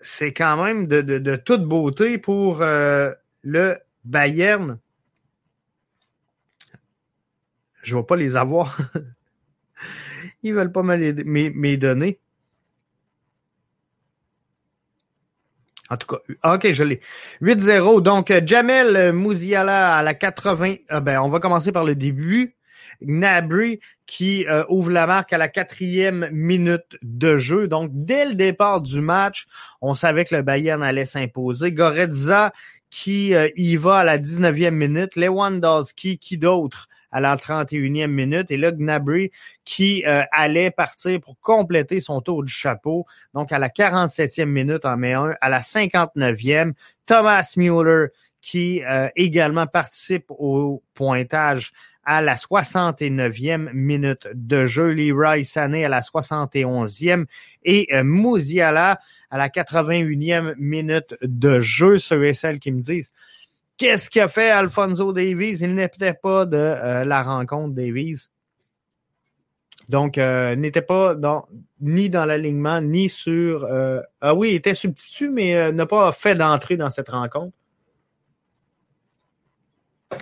c'est 0.00 0.32
quand 0.32 0.62
même 0.62 0.86
de, 0.86 1.00
de, 1.00 1.18
de, 1.18 1.34
toute 1.34 1.64
beauté 1.64 2.16
pour 2.18 2.60
le 2.60 3.76
Bayern. 4.04 4.78
Je 7.82 7.96
ne 7.96 8.00
vais 8.00 8.06
pas 8.06 8.14
les 8.14 8.36
avoir. 8.36 8.78
Ils 10.42 10.54
veulent 10.54 10.72
pas 10.72 10.82
me 10.82 11.76
donner. 11.76 12.18
En 15.90 15.96
tout 15.96 16.06
cas, 16.06 16.54
OK, 16.54 16.70
je 16.72 16.84
l'ai. 16.84 17.00
8-0. 17.42 18.00
Donc, 18.00 18.32
Jamel 18.46 19.12
Mouziala 19.12 19.96
à 19.96 20.02
la 20.04 20.14
80. 20.14 20.76
Ah 20.88 21.00
ben, 21.00 21.20
on 21.20 21.28
va 21.28 21.40
commencer 21.40 21.72
par 21.72 21.84
le 21.84 21.96
début. 21.96 22.54
Gnabry 23.02 23.80
qui 24.06 24.46
euh, 24.46 24.64
ouvre 24.68 24.90
la 24.90 25.06
marque 25.06 25.32
à 25.32 25.38
la 25.38 25.48
quatrième 25.48 26.28
minute 26.32 26.96
de 27.02 27.36
jeu. 27.36 27.66
Donc, 27.66 27.90
dès 27.92 28.26
le 28.26 28.34
départ 28.34 28.80
du 28.82 29.00
match, 29.00 29.46
on 29.80 29.94
savait 29.94 30.24
que 30.24 30.36
le 30.36 30.42
Bayern 30.42 30.82
allait 30.82 31.06
s'imposer. 31.06 31.72
Goretza 31.72 32.52
qui 32.90 33.34
euh, 33.34 33.48
y 33.56 33.76
va 33.76 33.98
à 33.98 34.04
la 34.04 34.18
19e 34.18 34.70
minute. 34.70 35.16
Lewandowski, 35.16 36.18
qui 36.18 36.38
d'autre? 36.38 36.88
À 37.12 37.20
la 37.20 37.36
31e 37.36 38.06
minute. 38.06 38.50
Et 38.50 38.56
là, 38.56 38.72
Gnabry 38.72 39.30
qui 39.64 40.04
euh, 40.06 40.22
allait 40.32 40.70
partir 40.70 41.20
pour 41.20 41.38
compléter 41.40 42.00
son 42.00 42.20
tour 42.20 42.44
du 42.44 42.52
chapeau. 42.52 43.06
Donc, 43.34 43.52
à 43.52 43.58
la 43.58 43.68
47e 43.68 44.46
minute 44.46 44.84
en 44.84 44.96
mai 44.96 45.12
1. 45.12 45.34
À 45.40 45.48
la 45.48 45.60
59e, 45.60 46.72
Thomas 47.06 47.52
Mueller 47.56 48.08
qui 48.40 48.82
euh, 48.84 49.08
également 49.16 49.66
participe 49.66 50.26
au 50.30 50.82
pointage 50.94 51.72
à 52.04 52.22
la 52.22 52.34
69e 52.34 53.70
minute 53.72 54.28
de 54.32 54.64
jeu. 54.64 54.92
Leroy 54.92 55.44
Sané 55.44 55.84
à 55.84 55.88
la 55.88 56.00
71e 56.00 57.26
et 57.62 57.86
euh, 57.92 58.02
Mouziala 58.02 58.98
à 59.30 59.38
la 59.38 59.48
81e 59.48 60.54
minute 60.56 61.14
de 61.22 61.60
jeu. 61.60 61.98
Ceux 61.98 62.26
et 62.26 62.32
celles 62.32 62.58
qui 62.58 62.72
me 62.72 62.80
disent 62.80 63.10
Qu'est-ce 63.80 64.10
qu'a 64.10 64.28
fait 64.28 64.50
Alfonso 64.50 65.10
Davies? 65.10 65.62
Il 65.62 65.74
n'était 65.74 66.12
pas 66.12 66.44
de 66.44 66.58
euh, 66.58 67.02
la 67.06 67.22
rencontre 67.22 67.74
Davies. 67.74 68.28
Donc, 69.88 70.18
euh, 70.18 70.54
n'était 70.54 70.82
pas 70.82 71.14
dans, 71.14 71.46
ni 71.80 72.10
dans 72.10 72.26
l'alignement, 72.26 72.82
ni 72.82 73.08
sur... 73.08 73.64
Euh, 73.64 74.02
ah 74.20 74.34
oui, 74.34 74.50
il 74.50 74.54
était 74.56 74.74
substitut, 74.74 75.30
mais 75.30 75.72
n'a 75.72 75.86
pas 75.86 76.12
fait 76.12 76.34
d'entrée 76.34 76.76
dans 76.76 76.90
cette 76.90 77.08
rencontre. 77.08 77.56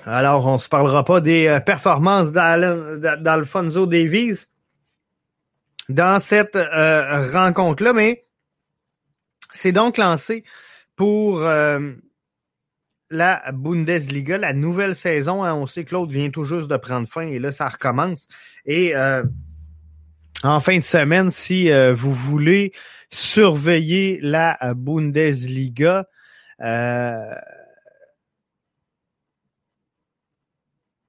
Alors, 0.07 0.47
on 0.47 0.53
ne 0.53 0.59
se 0.59 0.69
parlera 0.69 1.03
pas 1.03 1.21
des 1.21 1.59
performances 1.67 2.31
d'Alfonso 2.31 3.87
Davies 3.87 4.47
dans 5.89 6.21
cette 6.21 6.57
rencontre-là, 6.57 7.93
mais 7.93 8.25
c'est 9.51 9.73
donc 9.73 9.97
lancé 9.97 10.45
pour 10.95 11.43
la 13.11 13.53
Bundesliga, 13.53 14.39
la 14.39 14.53
nouvelle 14.53 14.95
saison. 14.95 15.43
Hein, 15.43 15.55
on 15.55 15.67
sait 15.67 15.85
que 15.85 15.95
l'autre 15.95 16.13
vient 16.13 16.31
tout 16.31 16.45
juste 16.45 16.69
de 16.69 16.77
prendre 16.77 17.09
fin 17.09 17.23
et 17.23 17.39
là, 17.39 17.53
ça 17.53 17.69
recommence. 17.69 18.29
Et 18.67 18.95
euh, 18.97 19.23
en 20.43 20.61
fin 20.61 20.77
de 20.77 20.83
semaine, 20.83 21.31
si 21.31 21.71
euh, 21.71 21.95
vous 21.95 22.13
voulez 22.13 22.73
surveiller 23.11 24.21
la 24.23 24.59
Bundesliga, 24.75 26.07
euh, 26.61 27.35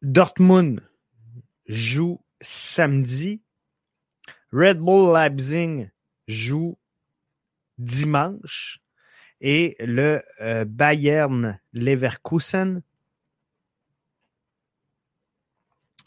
Dortmund 0.02 0.82
joue 1.68 2.22
samedi. 2.42 3.42
Red 4.52 4.80
Bull 4.80 5.14
Leipzig 5.14 5.90
joue 6.28 6.78
dimanche 7.78 8.80
et 9.42 9.76
le 9.80 10.22
euh, 10.42 10.66
Bayern 10.66 11.60
Leverkusen 11.74 12.82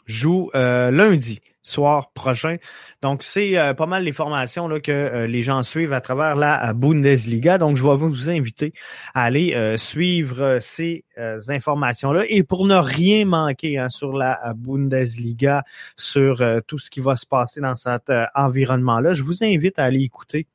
joue 0.05 0.51
euh, 0.53 0.91
lundi 0.91 1.39
soir 1.65 2.11
prochain. 2.11 2.57
Donc, 3.01 3.23
c'est 3.23 3.57
euh, 3.57 3.73
pas 3.73 3.85
mal 3.85 4.03
les 4.03 4.11
formations 4.11 4.67
que 4.81 5.25
les 5.25 5.41
gens 5.41 5.63
suivent 5.63 5.93
à 5.93 6.01
travers 6.01 6.35
la 6.35 6.73
Bundesliga. 6.73 7.57
Donc, 7.57 7.77
je 7.77 7.83
vais 7.83 7.95
vous 7.95 8.29
inviter 8.29 8.73
à 9.13 9.23
aller 9.23 9.77
suivre 9.77 10.59
ces 10.59 11.05
informations-là. 11.47 12.25
Et 12.27 12.43
pour 12.43 12.67
ne 12.67 12.75
rien 12.75 13.23
manquer 13.23 13.77
hein, 13.77 13.87
sur 13.87 14.11
la 14.11 14.53
Bundesliga, 14.57 15.63
sur 15.95 16.43
tout 16.67 16.79
ce 16.79 16.89
qui 16.89 16.99
va 16.99 17.15
se 17.15 17.25
passer 17.25 17.61
dans 17.61 17.75
cet 17.75 18.11
environnement-là, 18.35 19.13
je 19.13 19.23
vous 19.23 19.41
invite 19.41 19.79
à 19.79 19.85
aller 19.85 20.01
écouter 20.01 20.47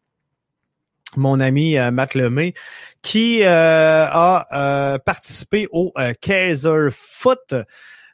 mon 1.17 1.41
ami 1.41 1.79
euh, 1.79 2.51
qui 3.03 3.43
euh, 3.43 4.07
a 4.07 4.47
euh, 4.53 4.99
participé 4.99 5.69
au 5.73 5.93
Kaiser 6.21 6.89
Foot, 6.91 7.55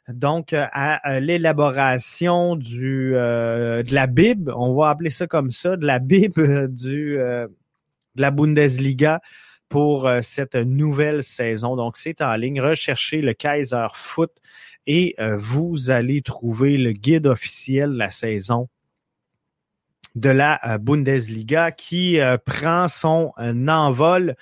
donc 0.07 0.53
à, 0.53 1.19
l'élaboration 1.19 2.55
du 2.55 3.11
de 3.13 3.93
la 3.93 4.07
Bible, 4.07 4.53
on 4.55 4.75
va 4.75 4.89
appeler 4.89 5.09
ça 5.09 5.27
comme 5.27 5.51
ça, 5.51 5.77
de 5.77 5.85
la 5.85 5.99
Bible 5.99 6.73
du 6.73 7.15
de 7.17 8.21
la 8.21 8.31
Bundesliga 8.31 9.19
pour 9.67 10.09
cette 10.21 10.55
nouvelle 10.55 11.23
saison. 11.23 11.75
Donc 11.75 11.97
c'est 11.97 12.21
en 12.21 12.35
ligne, 12.35 12.61
recherchez 12.61 13.21
le 13.21 13.33
Kaiser 13.33 13.87
Foot 13.93 14.31
et 14.85 15.15
vous 15.37 15.89
allez 15.89 16.21
trouver 16.21 16.77
le 16.77 16.91
guide 16.91 17.25
officiel 17.25 17.93
de 17.93 17.97
la 17.97 18.11
saison 18.11 18.69
de 20.15 20.29
la 20.29 20.59
euh, 20.65 20.77
Bundesliga 20.77 21.71
qui 21.71 22.19
euh, 22.19 22.37
prend 22.37 22.87
son 22.87 23.33
euh, 23.37 23.67
envol 23.67 24.35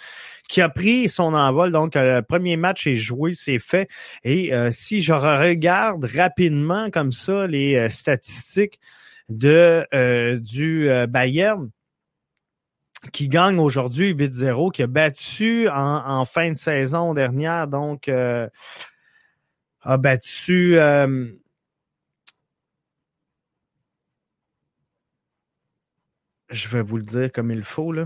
qui 0.48 0.62
a 0.62 0.70
pris 0.70 1.10
son 1.10 1.34
envol. 1.34 1.72
Donc, 1.72 1.96
le 1.96 2.22
premier 2.22 2.58
match 2.58 2.86
est 2.86 2.96
joué, 2.96 3.34
c'est 3.34 3.58
fait. 3.58 3.90
Et 4.24 4.52
si 4.72 5.02
je 5.02 5.14
regarde 5.14 6.06
rapidement 6.06 6.92
comme 6.92 7.12
ça 7.12 7.48
les 7.48 7.90
statistiques 7.90 8.80
de 9.30 9.88
du 10.38 10.90
Bayern, 11.10 11.72
qui 13.12 13.30
gagne 13.30 13.58
aujourd'hui 13.58 14.14
8-0, 14.14 14.72
qui 14.74 14.84
a 14.84 14.88
battu 14.88 15.68
en, 15.70 16.24
fin 16.26 16.52
de 16.52 16.58
saison 16.58 17.16
dernière, 17.16 17.68
donc 17.68 18.08
a 18.10 19.98
battu 19.98 20.78
je 26.50 26.68
vais 26.68 26.82
vous 26.82 26.98
le 26.98 27.04
dire 27.04 27.32
comme 27.32 27.52
il 27.52 27.64
faut, 27.64 27.92
là. 27.92 28.06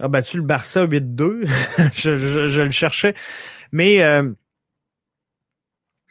Ah, 0.00 0.08
battu 0.08 0.38
le 0.38 0.42
Barça 0.42 0.86
8-2. 0.86 1.46
je, 1.94 2.16
je, 2.16 2.62
le 2.62 2.70
cherchais. 2.70 3.14
Mais 3.70 4.02
euh, 4.02 4.32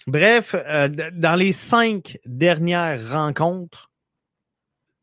bref, 0.08 0.56
euh, 0.56 0.88
dans 1.14 1.36
les 1.36 1.52
cinq 1.52 2.18
dernières 2.26 3.12
rencontres, 3.12 3.92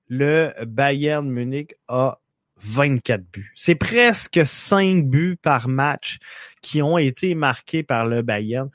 le 0.08 0.52
Bayern 0.66 1.28
Munich 1.28 1.74
a 1.88 2.20
24 2.56 3.24
buts. 3.32 3.52
C'est 3.54 3.74
presque 3.74 4.40
5 4.44 5.06
buts 5.06 5.38
par 5.40 5.68
match 5.68 6.18
qui 6.62 6.82
ont 6.82 6.98
été 6.98 7.34
marqués 7.34 7.82
par 7.82 8.06
le 8.06 8.22
Bayern 8.22 8.70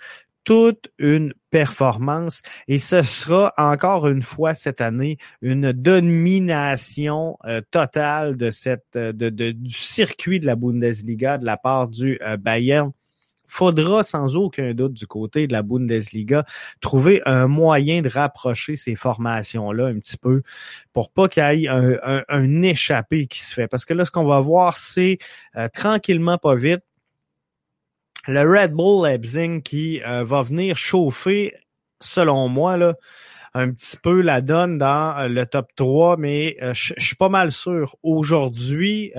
toute 0.45 0.91
une 0.99 1.33
performance 1.49 2.41
et 2.67 2.77
ce 2.77 3.01
sera 3.01 3.53
encore 3.57 4.07
une 4.07 4.21
fois 4.21 4.53
cette 4.53 4.79
année 4.79 5.17
une 5.41 5.71
domination 5.71 7.37
euh, 7.45 7.61
totale 7.71 8.37
de 8.37 8.51
cette 8.51 8.95
euh, 8.95 9.11
de, 9.11 9.29
du 9.29 9.73
circuit 9.73 10.39
de 10.39 10.45
la 10.45 10.55
Bundesliga 10.55 11.37
de 11.37 11.45
la 11.45 11.57
part 11.57 11.87
du 11.87 12.19
euh, 12.21 12.37
Bayern. 12.37 12.91
faudra 13.47 14.03
sans 14.03 14.35
aucun 14.35 14.73
doute 14.73 14.93
du 14.93 15.07
côté 15.07 15.47
de 15.47 15.53
la 15.53 15.63
Bundesliga 15.63 16.45
trouver 16.79 17.21
un 17.25 17.47
moyen 17.47 18.01
de 18.01 18.09
rapprocher 18.09 18.75
ces 18.75 18.95
formations-là 18.95 19.87
un 19.87 19.99
petit 19.99 20.17
peu 20.17 20.43
pour 20.93 21.11
pas 21.11 21.27
qu'il 21.27 21.43
y 21.59 21.65
ait 21.65 21.69
un, 21.69 22.61
échappé 22.61 23.27
qui 23.27 23.41
se 23.41 23.53
fait. 23.53 23.67
Parce 23.67 23.85
que 23.85 23.93
là, 23.93 24.05
ce 24.05 24.11
qu'on 24.11 24.25
va 24.25 24.39
voir, 24.39 24.75
c'est 24.75 25.19
tranquillement, 25.73 26.37
pas 26.37 26.55
vite, 26.55 26.81
le 28.27 28.41
Red 28.41 28.73
Bull 28.73 29.05
Leipzig 29.05 29.61
qui 29.63 30.01
euh, 30.03 30.23
va 30.23 30.41
venir 30.41 30.77
chauffer, 30.77 31.53
selon 32.01 32.47
moi, 32.49 32.77
là, 32.77 32.95
un 33.53 33.71
petit 33.71 33.97
peu 33.97 34.21
la 34.21 34.41
donne 34.41 34.77
dans 34.77 35.17
euh, 35.17 35.27
le 35.27 35.45
top 35.45 35.67
3, 35.75 36.17
mais 36.17 36.57
euh, 36.61 36.73
je 36.73 36.93
suis 36.97 37.15
pas 37.15 37.29
mal 37.29 37.51
sûr. 37.51 37.95
Aujourd'hui, 38.03 39.11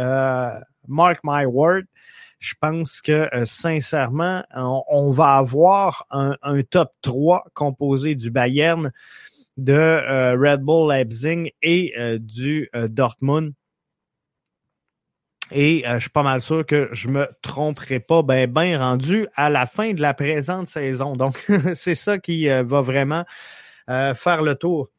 mark 0.89 1.21
my 1.25 1.45
word, 1.47 1.85
je 2.39 2.55
pense 2.61 3.01
que 3.01 3.29
sincèrement, 3.45 4.45
on, 4.55 5.11
va 5.11 5.37
avoir 5.37 6.05
un, 6.11 6.37
top 6.71 6.93
3 7.03 7.45
composé 7.55 8.15
du 8.15 8.31
Bayern, 8.31 8.93
de 9.57 10.37
Red 10.37 10.61
Bull 10.61 10.91
Leipzig 10.91 11.53
et 11.63 11.95
du 12.21 12.69
Dortmund. 12.75 13.55
Et 15.53 15.87
euh, 15.87 15.95
je 15.95 16.01
suis 16.01 16.11
pas 16.11 16.23
mal 16.23 16.41
sûr 16.41 16.67
que 16.67 16.89
je 16.93 17.09
me 17.09 17.29
tromperai 17.43 18.01
pas 18.01 18.23
ben 18.23 18.51
ben 18.51 18.77
rendu 18.77 19.27
à 19.37 19.49
la 19.49 19.67
fin 19.67 19.93
de 19.93 20.01
la 20.01 20.15
présente 20.15 20.67
saison. 20.67 21.15
Donc, 21.15 21.47
c'est 21.75 21.95
ça 21.95 22.19
qui 22.19 22.49
euh, 22.49 22.63
va 22.65 22.81
vraiment 22.81 23.25
euh, 23.89 24.15
faire 24.15 24.43
le 24.43 24.55
tour 24.55 24.91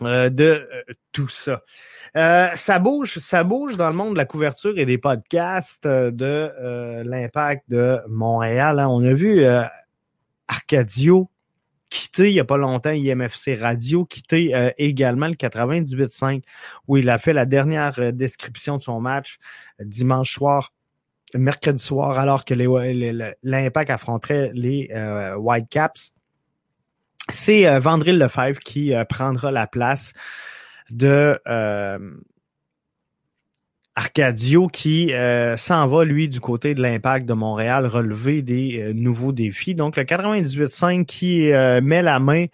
de 0.00 0.68
tout 1.10 1.26
ça. 1.26 1.62
ça 2.14 2.78
bouge, 2.78 3.18
ça 3.18 3.42
bouge 3.42 3.76
dans 3.76 3.88
le 3.88 3.96
monde 3.96 4.12
de 4.12 4.18
la 4.18 4.26
couverture 4.26 4.78
et 4.78 4.86
des 4.86 4.96
podcasts 4.96 5.88
de 5.88 7.02
l'impact 7.02 7.68
de 7.68 7.98
Montréal. 8.06 8.78
Hein. 8.78 8.86
On 8.86 9.02
a 9.02 9.12
vu 9.12 9.44
Arcadio 10.46 11.28
quitté 11.90 12.30
il 12.30 12.34
n'y 12.34 12.40
a 12.40 12.44
pas 12.44 12.56
longtemps 12.56 12.90
IMFC 12.90 13.58
Radio, 13.60 14.04
quitté 14.04 14.54
euh, 14.54 14.70
également 14.78 15.26
le 15.26 15.34
98.5 15.34 16.42
où 16.86 16.96
il 16.96 17.08
a 17.10 17.18
fait 17.18 17.32
la 17.32 17.46
dernière 17.46 17.98
euh, 17.98 18.12
description 18.12 18.76
de 18.76 18.82
son 18.82 19.00
match 19.00 19.38
euh, 19.80 19.84
dimanche 19.84 20.32
soir, 20.32 20.72
mercredi 21.34 21.82
soir, 21.82 22.18
alors 22.18 22.44
que 22.44 22.54
l'Impact 23.42 23.90
affronterait 23.90 24.50
les 24.54 24.88
Whitecaps. 25.36 26.12
C'est 27.28 27.78
Vandril 27.78 28.16
Lefebvre 28.16 28.58
qui 28.60 28.94
prendra 29.10 29.50
la 29.52 29.66
place 29.66 30.14
de 30.88 31.38
Arcadio 33.98 34.68
qui 34.68 35.12
euh, 35.12 35.56
s'en 35.56 35.88
va, 35.88 36.04
lui, 36.04 36.28
du 36.28 36.38
côté 36.38 36.72
de 36.72 36.80
l'impact 36.80 37.26
de 37.26 37.32
Montréal, 37.32 37.84
relever 37.84 38.42
des 38.42 38.78
euh, 38.80 38.92
nouveaux 38.92 39.32
défis. 39.32 39.74
Donc, 39.74 39.96
le 39.96 40.04
98.5 40.04 41.04
qui 41.04 41.50
euh, 41.50 41.80
met 41.80 42.00
la 42.00 42.20
main 42.20 42.44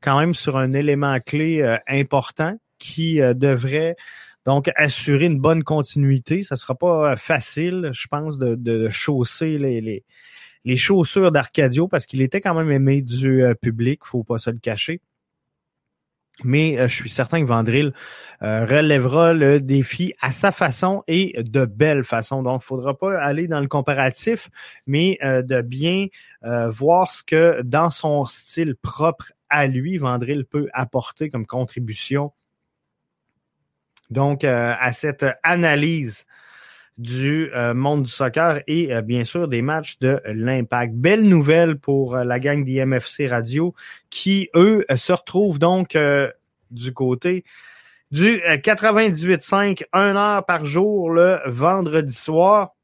quand 0.00 0.18
même 0.18 0.32
sur 0.32 0.56
un 0.56 0.72
élément 0.72 1.20
clé 1.20 1.62
important 1.86 2.56
qui 2.78 3.18
devrait 3.18 3.96
donc 4.46 4.70
assurer 4.76 5.26
une 5.26 5.40
bonne 5.40 5.62
continuité. 5.62 6.42
Ça 6.42 6.56
sera 6.56 6.74
pas 6.74 7.16
facile, 7.16 7.90
je 7.92 8.06
pense, 8.06 8.38
de, 8.38 8.54
de 8.54 8.88
chausser 8.88 9.58
les, 9.58 9.82
les, 9.82 10.04
les 10.64 10.76
chaussures 10.76 11.30
d'Arcadio 11.32 11.86
parce 11.86 12.06
qu'il 12.06 12.22
était 12.22 12.40
quand 12.40 12.54
même 12.54 12.70
aimé 12.70 13.02
du 13.02 13.44
public, 13.60 14.00
faut 14.04 14.24
pas 14.24 14.38
se 14.38 14.50
le 14.50 14.58
cacher. 14.58 15.02
Mais 16.42 16.78
euh, 16.78 16.88
je 16.88 16.94
suis 16.96 17.10
certain 17.10 17.40
que 17.40 17.46
Vandril 17.46 17.92
euh, 18.42 18.66
relèvera 18.66 19.32
le 19.32 19.60
défi 19.60 20.14
à 20.20 20.32
sa 20.32 20.50
façon 20.50 21.04
et 21.06 21.40
de 21.40 21.64
belle 21.64 22.02
façon. 22.02 22.42
Donc, 22.42 22.62
il 22.62 22.66
faudra 22.66 22.98
pas 22.98 23.16
aller 23.20 23.46
dans 23.46 23.60
le 23.60 23.68
comparatif, 23.68 24.50
mais 24.86 25.18
euh, 25.22 25.42
de 25.42 25.62
bien 25.62 26.06
voir 26.68 27.10
ce 27.10 27.22
que 27.24 27.62
dans 27.62 27.88
son 27.88 28.26
style 28.26 28.74
propre 28.76 29.32
à 29.48 29.66
lui, 29.66 29.96
Vandril 29.96 30.44
peut 30.44 30.68
apporter 30.74 31.30
comme 31.30 31.46
contribution. 31.46 32.32
Donc, 34.10 34.44
à 34.44 34.92
cette 34.92 35.24
analyse 35.42 36.26
du 36.98 37.50
euh, 37.54 37.74
monde 37.74 38.04
du 38.04 38.10
soccer 38.10 38.60
et 38.68 38.94
euh, 38.94 39.02
bien 39.02 39.24
sûr 39.24 39.48
des 39.48 39.62
matchs 39.62 39.98
de 39.98 40.20
l'Impact. 40.26 40.94
Belle 40.94 41.22
nouvelle 41.22 41.78
pour 41.78 42.14
euh, 42.14 42.24
la 42.24 42.38
gang 42.38 42.62
d'IMFC 42.62 43.28
Radio 43.28 43.74
qui, 44.10 44.48
eux, 44.54 44.84
se 44.94 45.12
retrouvent 45.12 45.58
donc 45.58 45.98
du 46.70 46.92
côté 46.92 47.44
du 48.10 48.38
98.5, 48.38 49.84
1 49.92 50.16
heure 50.16 50.46
par 50.46 50.64
jour 50.64 51.10
le 51.10 51.40
vendredi 51.46 52.14
soir. 52.14 52.74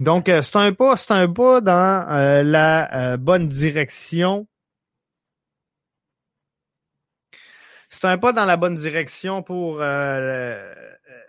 Donc, 0.00 0.24
c'est 0.26 0.56
un 0.56 0.72
pas, 0.72 0.96
c'est 0.96 1.12
un 1.12 1.28
pas 1.28 1.60
dans 1.60 2.42
la 2.42 3.16
bonne 3.18 3.46
direction. 3.46 4.48
C'est 7.88 8.06
un 8.06 8.18
pas 8.18 8.32
dans 8.32 8.46
la 8.46 8.56
bonne 8.56 8.74
direction 8.74 9.42
pour 9.42 9.80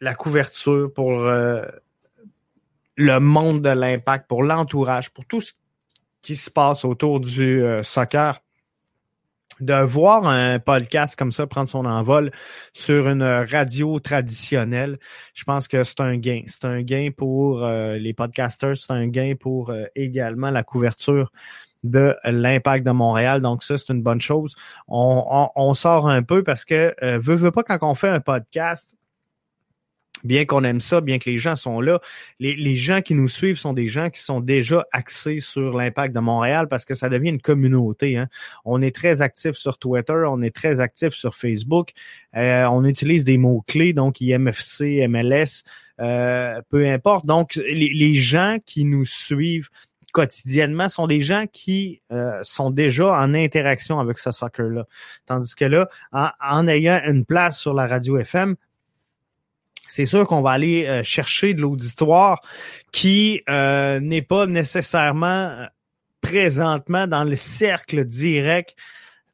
la 0.04 0.14
couverture, 0.16 0.92
pour 0.94 1.12
euh, 1.22 1.64
le 2.98 3.20
monde 3.20 3.62
de 3.62 3.70
l'impact, 3.70 4.28
pour 4.28 4.44
l'entourage, 4.44 5.10
pour 5.10 5.26
tout 5.26 5.40
ce 5.42 5.54
qui 6.22 6.36
se 6.36 6.52
passe 6.52 6.84
autour 6.84 7.20
du 7.20 7.64
euh, 7.64 7.84
soccer. 7.84 8.40
De 9.60 9.82
voir 9.82 10.26
un 10.26 10.58
podcast 10.60 11.16
comme 11.16 11.32
ça 11.32 11.46
prendre 11.46 11.70
son 11.70 11.86
envol 11.86 12.32
sur 12.74 13.08
une 13.08 13.24
radio 13.24 14.00
traditionnelle, 14.00 14.98
je 15.36 15.44
pense 15.44 15.68
que 15.68 15.84
c'est 15.84 16.02
un 16.02 16.18
gain. 16.18 16.42
C'est 16.48 16.66
un 16.66 16.82
gain 16.82 17.10
pour 17.16 17.64
euh, 17.64 17.98
les 17.98 18.14
podcasters, 18.14 18.76
c'est 18.76 18.92
un 18.92 19.08
gain 19.08 19.36
pour 19.40 19.72
également 19.96 20.50
la 20.50 20.64
couverture 20.64 21.32
de 21.84 22.16
l'impact 22.24 22.86
de 22.86 22.92
Montréal. 22.92 23.42
Donc 23.42 23.64
ça, 23.64 23.78
c'est 23.78 23.94
une 23.94 24.02
bonne 24.02 24.22
chose. 24.22 24.56
On, 24.88 25.50
on, 25.56 25.74
sort 25.74 26.08
un 26.08 26.24
peu 26.24 26.44
parce 26.44 26.66
que 26.66 26.96
euh, 27.04 27.20
veut, 27.20 27.36
veut 27.36 27.52
pas 27.52 27.64
quand 27.64 27.78
on 27.82 27.96
fait 27.96 28.10
un 28.10 28.22
podcast, 28.22 28.96
bien 30.24 30.46
qu'on 30.46 30.64
aime 30.64 30.82
ça, 30.82 31.02
bien 31.02 31.20
que 31.20 31.30
les 31.30 31.38
gens 31.38 31.56
sont 31.56 31.82
là, 31.82 32.00
les, 32.40 32.76
gens 32.76 33.02
qui 33.02 33.14
nous 33.14 33.28
suivent 33.28 33.58
sont 33.58 33.74
des 33.74 33.88
gens 33.88 34.10
qui 34.10 34.22
sont 34.22 34.40
déjà 34.40 34.86
axés 34.92 35.40
sur 35.40 35.78
l'impact 35.78 36.16
de 36.16 36.20
Montréal 36.20 36.68
parce 36.68 36.86
que 36.86 36.94
ça 36.94 37.10
devient 37.10 37.30
une 37.30 37.42
communauté. 37.42 38.18
Hein. 38.18 38.28
On 38.66 38.82
est 38.82 38.96
très 38.96 39.22
actif 39.22 39.54
sur 39.54 39.78
Twitter, 39.78 40.24
on 40.28 40.42
est 40.42 40.56
très 40.56 40.80
actif 40.80 41.14
sur 41.14 41.36
Facebook, 41.36 41.92
euh, 42.36 42.66
on 42.66 42.84
utilise 42.86 43.24
des 43.24 43.38
mots-clés, 43.38 43.94
donc 43.94 44.22
IMFC, 44.22 45.08
MLS, 45.08 45.64
euh, 46.00 46.62
peu 46.70 46.88
importe. 46.88 47.26
Donc, 47.26 47.56
les, 47.56 48.16
gens 48.16 48.58
qui 48.66 48.86
nous 48.86 49.06
suivent 49.06 49.70
quotidiennement 50.12 50.90
sont 50.90 51.08
des 51.08 51.22
gens 51.22 51.46
qui 51.52 52.02
euh, 52.12 52.40
sont 52.44 52.70
déjà 52.70 53.20
en 53.20 53.34
interaction 53.34 54.00
avec 54.00 54.18
ce 54.20 54.32
soccer-là. 54.32 54.86
Tandis 55.26 55.56
que 55.56 55.66
là, 55.66 55.90
en, 56.12 56.30
en, 56.40 56.68
ayant 56.68 57.02
une 57.06 57.26
place 57.26 57.60
sur 57.60 57.74
la 57.74 57.88
radio 57.88 58.18
FM, 58.18 58.56
c'est 59.94 60.06
sûr 60.06 60.26
qu'on 60.26 60.42
va 60.42 60.50
aller 60.50 60.88
euh, 60.88 61.04
chercher 61.04 61.54
de 61.54 61.62
l'auditoire 61.62 62.42
qui 62.92 63.44
euh, 63.48 64.00
n'est 64.00 64.24
pas 64.24 64.48
nécessairement 64.48 65.28
euh, 65.28 65.68
présentement 66.20 67.06
dans 67.06 67.24
le 67.24 67.36
cercle 67.36 68.04
direct 68.04 68.76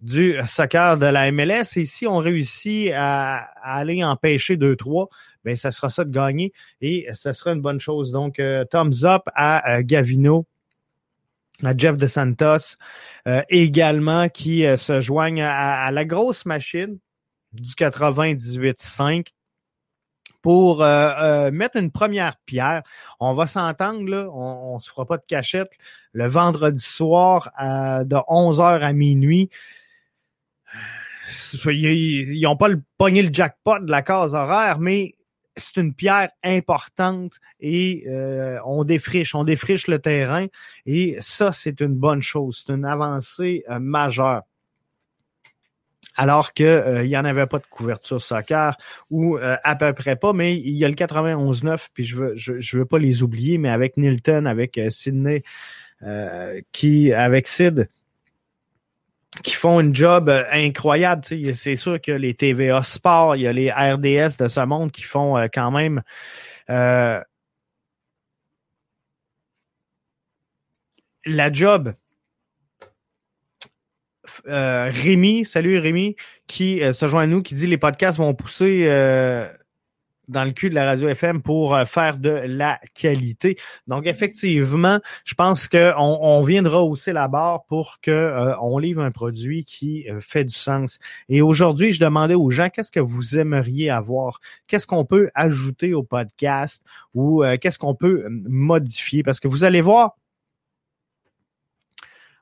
du 0.02 0.38
soccer 0.46 0.98
de 0.98 1.06
la 1.06 1.32
MLS. 1.32 1.78
Et 1.78 1.86
si 1.86 2.08
on 2.08 2.18
réussit 2.18 2.92
à, 2.94 3.38
aller 3.64 4.04
empêcher 4.04 4.58
2-3, 4.58 5.08
ben 5.46 5.56
ça 5.56 5.72
sera 5.72 5.90
ça 5.90 6.04
de 6.04 6.12
gagner 6.12 6.52
et 6.82 7.08
ça 7.14 7.32
sera 7.32 7.54
une 7.54 7.62
bonne 7.62 7.80
chose. 7.80 8.12
Donc, 8.12 8.42
thumbs 8.70 9.06
up 9.06 9.22
à 9.36 9.82
Gavino, 9.84 10.46
à 11.64 11.76
Jeff 11.76 11.96
De 11.98 12.08
Santos, 12.08 12.76
également 13.50 14.30
qui 14.30 14.66
se 14.78 15.02
joignent 15.02 15.44
à, 15.44 15.84
à, 15.84 15.92
la 15.92 16.06
grosse 16.06 16.46
machine 16.46 16.98
du 17.52 17.72
98-5 17.72 19.28
pour 20.42 20.82
euh, 20.82 21.12
euh, 21.20 21.52
mettre 21.52 21.78
une 21.78 21.92
première 21.92 22.38
pierre. 22.46 22.84
On 23.20 23.34
va 23.34 23.48
s'entendre, 23.48 24.08
là, 24.10 24.28
on, 24.32 24.76
on 24.76 24.80
se 24.80 24.90
fera 24.90 25.06
pas 25.06 25.18
de 25.18 25.26
cachette. 25.26 25.72
Le 26.14 26.28
vendredi 26.28 26.82
soir 26.82 27.52
de 27.60 28.16
11h 28.16 28.82
à 28.82 28.94
minuit, 28.94 29.50
ils 31.66 32.42
n'ont 32.42 32.58
pas 32.58 32.68
le, 32.68 32.82
pogné 32.98 33.22
le 33.22 33.34
jackpot 33.34 33.80
de 33.80 33.92
la 33.92 34.02
case 34.02 34.34
horaire, 34.34 34.80
mais 34.80 35.16
c'est 35.56 35.78
une 35.78 35.94
pierre 35.94 36.30
importante 36.44 37.34
et 37.60 38.06
euh, 38.08 38.60
on 38.66 38.84
défriche, 38.84 39.36
on 39.36 39.44
défriche 39.44 39.88
le 39.88 40.00
terrain 40.00 40.48
et 40.86 41.18
ça, 41.20 41.52
c'est 41.52 41.82
une 41.82 41.96
bonne 41.96 42.22
chose, 42.22 42.64
c'est 42.66 42.74
une 42.74 42.86
avancée 42.86 43.64
majeure 43.80 44.44
alors 46.20 46.54
que 46.54 46.66
euh, 46.66 47.06
il 47.06 47.10
y 47.10 47.18
en 47.18 47.24
avait 47.24 47.48
pas 47.48 47.60
de 47.60 47.66
couverture 47.70 48.22
soccer 48.22 48.76
ou 49.10 49.38
euh, 49.38 49.56
à 49.64 49.78
peu 49.78 49.94
près 49.94 50.18
pas, 50.18 50.34
mais 50.34 50.54
il 50.54 50.74
y 50.74 50.84
a 50.84 50.90
le 50.90 50.94
91-9, 50.94 51.88
puis 51.94 52.04
je 52.04 52.18
veux 52.18 52.36
veux 52.74 52.86
pas 52.86 53.00
les 53.00 53.24
oublier, 53.24 53.58
mais 53.58 53.70
avec 53.70 53.96
Nilton, 53.96 54.46
avec 54.46 54.78
euh, 54.78 54.90
Sydney, 54.90 55.44
qui 56.74 57.14
avec 57.14 57.48
Sid, 57.48 57.90
qui 59.44 59.54
font 59.54 59.80
une 59.80 59.96
job 59.96 60.30
incroyable. 60.52 61.24
C'est 61.54 61.76
sûr 61.76 62.02
que 62.02 62.12
les 62.12 62.34
TVA 62.34 62.84
Sport, 62.84 63.38
il 63.38 63.44
y 63.44 63.48
a 63.48 63.54
les 63.54 63.72
RDS 63.72 64.38
de 64.40 64.50
ce 64.50 64.66
monde 64.66 64.92
qui 64.92 65.04
font 65.04 65.48
quand 65.54 65.72
même 65.72 66.02
la 66.68 67.24
job. 71.54 71.94
Euh, 74.48 74.90
Rémi, 74.94 75.46
salut 75.46 75.78
Rémi, 75.78 76.16
qui 76.48 76.82
se 76.94 77.08
joint 77.08 77.24
à 77.24 77.28
nous, 77.28 77.42
qui 77.42 77.56
dit 77.56 77.68
les 77.68 77.78
podcasts 77.78 78.18
vont 78.18 78.34
pousser 78.34 78.88
dans 80.30 80.44
le 80.44 80.52
cul 80.52 80.70
de 80.70 80.76
la 80.76 80.86
radio 80.86 81.10
FM 81.10 81.42
pour 81.42 81.76
euh, 81.76 81.86
faire 81.86 82.18
de 82.18 82.30
la 82.30 82.80
qualité. 82.94 83.58
Donc 83.88 84.06
effectivement, 84.06 85.00
je 85.26 85.34
pense 85.34 85.68
qu'on 85.68 86.18
on 86.22 86.44
viendra 86.44 86.84
hausser 86.84 87.12
la 87.12 87.28
barre 87.28 87.66
pour 87.66 87.98
que 88.02 88.12
euh, 88.12 88.56
on 88.62 88.78
livre 88.78 89.02
un 89.02 89.12
produit 89.12 89.66
qui 89.66 90.08
euh, 90.10 90.22
fait 90.22 90.46
du 90.46 90.54
sens. 90.54 91.00
Et 91.28 91.42
aujourd'hui, 91.42 91.92
je 91.92 92.00
demandais 92.00 92.36
aux 92.36 92.52
gens 92.52 92.70
qu'est-ce 92.70 92.92
que 92.92 93.00
vous 93.00 93.38
aimeriez 93.38 93.90
avoir, 93.90 94.40
qu'est-ce 94.68 94.88
qu'on 94.88 95.06
peut 95.06 95.30
ajouter 95.34 95.94
au 95.94 96.04
podcast 96.04 96.84
ou 97.16 97.44
qu'est-ce 97.60 97.80
qu'on 97.80 97.96
peut 97.96 98.28
modifier? 98.30 99.24
Parce 99.24 99.40
que 99.40 99.48
vous 99.48 99.64
allez 99.64 99.82
voir 99.82 100.16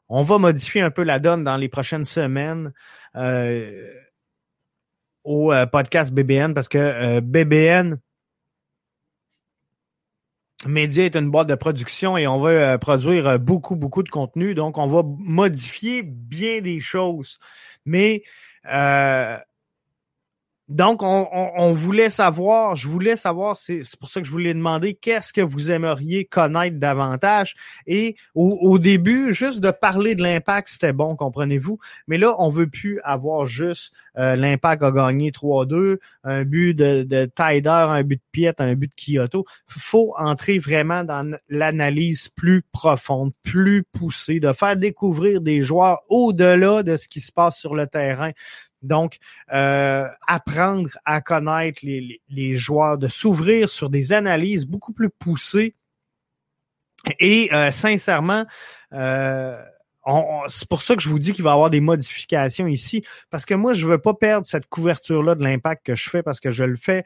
on 0.10 0.24
va 0.24 0.38
modifier 0.38 0.82
un 0.82 0.92
peu 0.92 1.04
la 1.04 1.20
donne 1.20 1.44
dans 1.44 1.58
les 1.58 1.70
prochaines 1.70 2.06
semaines. 2.06 2.74
Euh, 3.16 3.92
au 5.28 5.52
euh, 5.52 5.66
podcast 5.66 6.14
BBN 6.14 6.54
parce 6.54 6.70
que 6.70 6.78
euh, 6.78 7.22
BBN 7.22 8.00
Média 10.66 11.04
est 11.06 11.16
une 11.16 11.30
boîte 11.30 11.48
de 11.48 11.56
production 11.56 12.18
et 12.18 12.26
on 12.28 12.40
va 12.40 12.50
euh, 12.50 12.78
produire 12.80 13.38
beaucoup, 13.38 13.76
beaucoup 13.76 14.02
de 14.02 14.10
contenu. 14.10 14.56
Donc, 14.56 14.80
on 14.80 14.88
va 14.88 15.04
modifier 15.06 16.02
bien 16.02 16.62
des 16.62 16.80
choses. 16.80 17.38
Mais 17.86 18.24
donc, 20.70 21.02
on, 21.02 21.72
voulait 21.72 22.10
savoir, 22.10 22.76
je 22.76 22.90
voulais 22.90 23.16
savoir, 23.16 23.56
c'est 23.56 23.82
pour 24.02 24.10
ça 24.10 24.20
que 24.20 24.28
je 24.28 24.32
voulais 24.32 24.54
demander 24.54 24.96
qu'est-ce 24.96 25.32
que 25.32 25.40
vous 25.40 25.72
aimeriez 25.72 26.26
connaître 26.26 26.78
davantage? 26.78 27.56
Et 27.86 28.18
au, 28.36 28.78
début, 28.78 29.34
juste 29.34 29.62
de 29.62 29.72
parler 29.72 30.14
de 30.14 30.24
l'impact, 30.24 30.68
c'était 30.68 30.92
bon, 30.92 31.16
comprenez-vous? 31.16 31.80
Mais 32.08 32.18
là, 32.18 32.36
on 32.38 32.50
veut 32.50 32.68
plus 32.68 33.00
avoir 33.06 33.46
juste 33.46 33.94
euh, 34.18 34.36
l'impact 34.36 34.84
a 34.84 34.92
gagné 34.92 35.32
3-2, 35.32 36.00
un 36.26 36.44
but 36.44 36.74
de, 36.74 37.04
de 37.04 37.32
Tider, 37.34 37.70
un 37.70 38.04
but 38.04 38.18
de 38.18 38.22
Piet, 38.34 38.56
un 38.58 38.74
but 38.76 38.90
de 38.90 38.96
Kyoto. 38.96 39.46
faut 39.68 40.14
entrer 40.18 40.60
vraiment 40.60 41.06
dans 41.06 41.38
l'analyse 41.48 42.28
plus 42.28 42.62
profonde, 42.74 43.32
plus 43.42 43.84
poussée, 43.84 44.42
de 44.42 44.52
faire 44.52 44.76
découvrir 44.76 45.40
des 45.40 45.62
joueurs 45.62 46.02
au-delà 46.10 46.84
de 46.84 46.98
ce 46.98 47.08
qui 47.08 47.22
se 47.22 47.32
passe 47.32 47.58
sur 47.58 47.74
le 47.74 47.88
terrain. 47.88 48.32
Donc, 48.82 49.18
euh, 49.54 50.08
apprendre 50.28 50.90
à 51.06 51.22
connaître 51.22 51.80
les, 51.84 52.22
les, 52.30 52.54
joueurs, 52.54 52.98
de 52.98 53.08
s'ouvrir 53.08 53.70
sur 53.70 53.90
des 53.90 54.14
analyses 54.14 54.66
beaucoup 54.68 54.94
plus 54.94 55.10
poussées. 55.10 55.76
Et 57.20 57.50
euh, 57.54 57.72
sincèrement, 57.72 58.46
euh, 58.94 59.62
c'est 60.48 60.70
pour 60.70 60.82
ça 60.82 60.96
que 60.96 61.02
je 61.02 61.10
vous 61.10 61.20
dis 61.20 61.34
qu'il 61.34 61.44
va 61.44 61.52
y 61.52 61.54
avoir 61.54 61.70
des 61.70 61.82
modifications 61.82 62.68
ici, 62.68 63.04
parce 63.30 63.46
que 63.46 63.54
moi, 63.54 63.74
je 63.74 63.88
veux 63.88 64.00
pas 64.00 64.14
perdre 64.14 64.46
cette 64.46 64.68
couverture-là 64.68 65.36
de 65.36 65.44
l'impact 65.44 65.86
que 65.86 65.96
je 65.96 66.10
fais, 66.10 66.24
parce 66.24 66.40
que 66.40 66.52
je 66.52 66.64
le 66.64 66.76
fais 66.76 67.04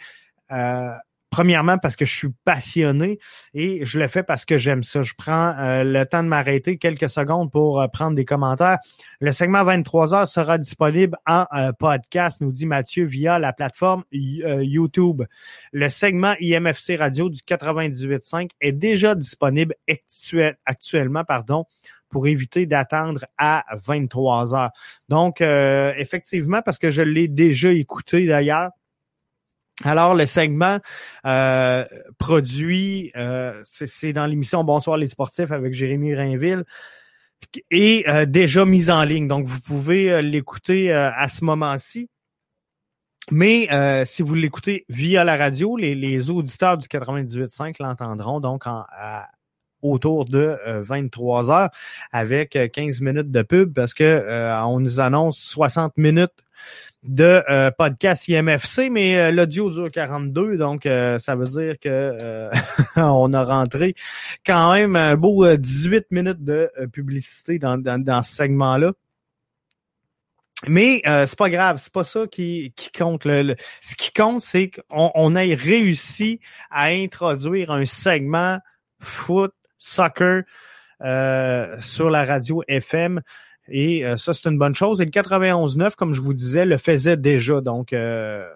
Premièrement, 1.32 1.78
parce 1.78 1.96
que 1.96 2.04
je 2.04 2.14
suis 2.14 2.30
passionné 2.44 3.18
et 3.54 3.86
je 3.86 4.00
le 4.00 4.10
fais 4.10 4.22
parce 4.22 4.44
que 4.44 4.58
j'aime 4.58 4.84
ça. 4.84 5.02
Je 5.02 5.14
prends 5.18 5.56
euh, 5.58 5.86
le 5.86 6.06
temps 6.06 6.24
de 6.24 6.28
m'arrêter 6.28 6.78
quelques 6.78 7.10
secondes 7.10 7.50
pour 7.50 7.80
euh, 7.80 7.88
prendre 7.88 8.18
des 8.18 8.26
commentaires. 8.26 8.80
Le 9.22 9.32
segment 9.32 9.64
23 9.64 10.14
heures 10.14 10.28
sera 10.28 10.58
disponible 10.58 11.18
en 11.26 11.46
euh, 11.54 11.72
podcast, 11.72 12.42
nous 12.42 12.52
dit 12.52 12.66
Mathieu, 12.66 13.06
via 13.06 13.40
la 13.40 13.54
plateforme 13.54 14.04
YouTube. 14.12 15.24
Le 15.72 15.88
segment 15.88 16.36
IMFC 16.42 16.98
Radio 16.98 17.30
du 17.30 17.40
98.5 17.40 18.50
est 18.60 18.74
déjà 18.74 19.16
disponible 19.16 19.76
actuellement, 20.66 21.24
pardon, 21.24 21.64
pour 22.10 22.28
éviter 22.28 22.66
d'attendre 22.66 23.24
à 23.38 23.64
23 23.72 24.54
heures. 24.54 24.72
Donc, 25.08 25.40
effectivement, 25.40 26.62
parce 26.62 26.78
que 26.78 26.90
je 26.90 27.02
l'ai 27.02 27.30
déjà 27.30 27.72
écouté 27.72 28.26
d'ailleurs, 28.26 28.72
alors, 29.84 30.16
le 30.16 30.26
segment 30.26 30.80
euh, 31.26 31.86
produit, 32.18 33.12
euh, 33.16 33.60
c'est 33.64 34.14
dans 34.14 34.26
l'émission 34.26 34.64
Bonsoir 34.64 34.98
les 34.98 35.08
sportifs 35.08 35.52
avec 35.52 35.74
Jérémy 35.74 36.14
Rainville, 36.14 36.64
est 37.72 38.08
euh, 38.08 38.26
déjà 38.26 38.66
mis 38.66 38.90
en 38.92 39.04
ligne. 39.04 39.28
Donc, 39.28 39.46
vous 39.46 39.60
pouvez 39.60 40.22
l'écouter 40.22 40.92
à 40.92 41.28
ce 41.28 41.44
moment-ci. 41.46 42.10
Mais 43.30 43.68
si 44.06 44.24
vous 44.24 44.36
l'écoutez 44.36 44.86
via 44.90 45.24
la 45.24 45.38
radio, 45.38 45.78
les, 45.78 46.30
auditeurs 46.30 46.78
du 46.78 46.88
98.5 46.88 47.76
l'entendront 47.80 48.40
donc 48.40 48.68
en, 48.68 48.84
autour 49.82 50.26
de 50.26 50.58
23 50.66 51.52
heures 51.52 51.70
avec 52.12 52.58
15 52.74 53.02
minutes 53.02 53.32
de 53.32 53.42
pub 53.44 53.74
parce 53.74 53.94
que 53.94 54.64
on 54.66 54.80
nous 54.80 55.00
annonce 55.00 55.38
60 55.38 55.98
minutes 55.98 56.34
de 57.04 57.44
euh, 57.50 57.72
podcast 57.72 58.28
IMFC, 58.28 58.90
mais 58.92 59.18
euh, 59.18 59.32
l'audio 59.32 59.72
dure 59.72 59.90
42, 59.90 60.58
donc 60.58 60.86
euh, 60.86 61.18
ça 61.18 61.36
veut 61.36 61.48
dire 61.48 61.80
que 61.80 62.50
on 62.96 63.34
a 63.34 63.44
rentré 63.44 63.96
quand 64.46 64.74
même 64.74 64.96
un 64.96 65.16
beau 65.16 65.56
18 65.56 66.12
minutes 66.12 66.44
de 66.44 66.70
publicité 66.92 67.58
dans, 67.58 67.78
dans, 67.78 68.22
ce 68.22 68.36
segment-là. 68.36 68.94
Mais 70.68 71.02
c'est 71.06 71.38
pas 71.38 71.50
grave, 71.50 71.80
c'est 71.82 71.92
pas 71.92 72.04
ça 72.04 72.28
qui, 72.28 72.72
qui 72.76 72.92
compte. 72.92 73.26
Le, 73.26 73.56
ce 73.82 73.96
qui 73.96 74.14
compte, 74.14 74.44
c'est 74.44 74.70
qu'on 74.70 75.12
on 75.16 75.36
ait 75.36 75.56
réussi 75.56 76.40
à 76.70 76.86
introduire 76.86 77.72
un 77.72 77.86
segment 77.86 78.60
foot, 79.00 79.54
soccer 79.80 80.44
sur 81.00 82.12
la 82.12 82.26
radio 82.26 82.62
FM. 82.68 83.22
Et 83.72 84.06
euh, 84.06 84.18
ça, 84.18 84.34
c'est 84.34 84.50
une 84.50 84.58
bonne 84.58 84.76
chose. 84.76 85.02
Et 85.02 85.06
le 85.06 85.12
91.9, 85.12 85.96
comme 85.96 86.14
je 86.14 86.22
vous 86.22 86.34
disais, 86.34 86.66
le 86.66 86.78
faisait 86.78 87.18
déjà. 87.18 87.62
Donc, 87.62 87.94
euh, 87.94 88.48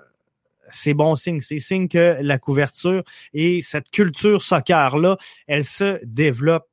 c'est 0.70 0.94
bon 0.94 1.16
signe. 1.16 1.42
C'est 1.42 1.60
signe 1.60 1.88
que 1.88 2.18
la 2.22 2.38
couverture 2.38 3.04
et 3.34 3.62
cette 3.62 3.90
culture 3.90 4.42
soccer-là, 4.42 5.18
elle 5.48 5.64
se 5.64 6.00
développe 6.04 6.68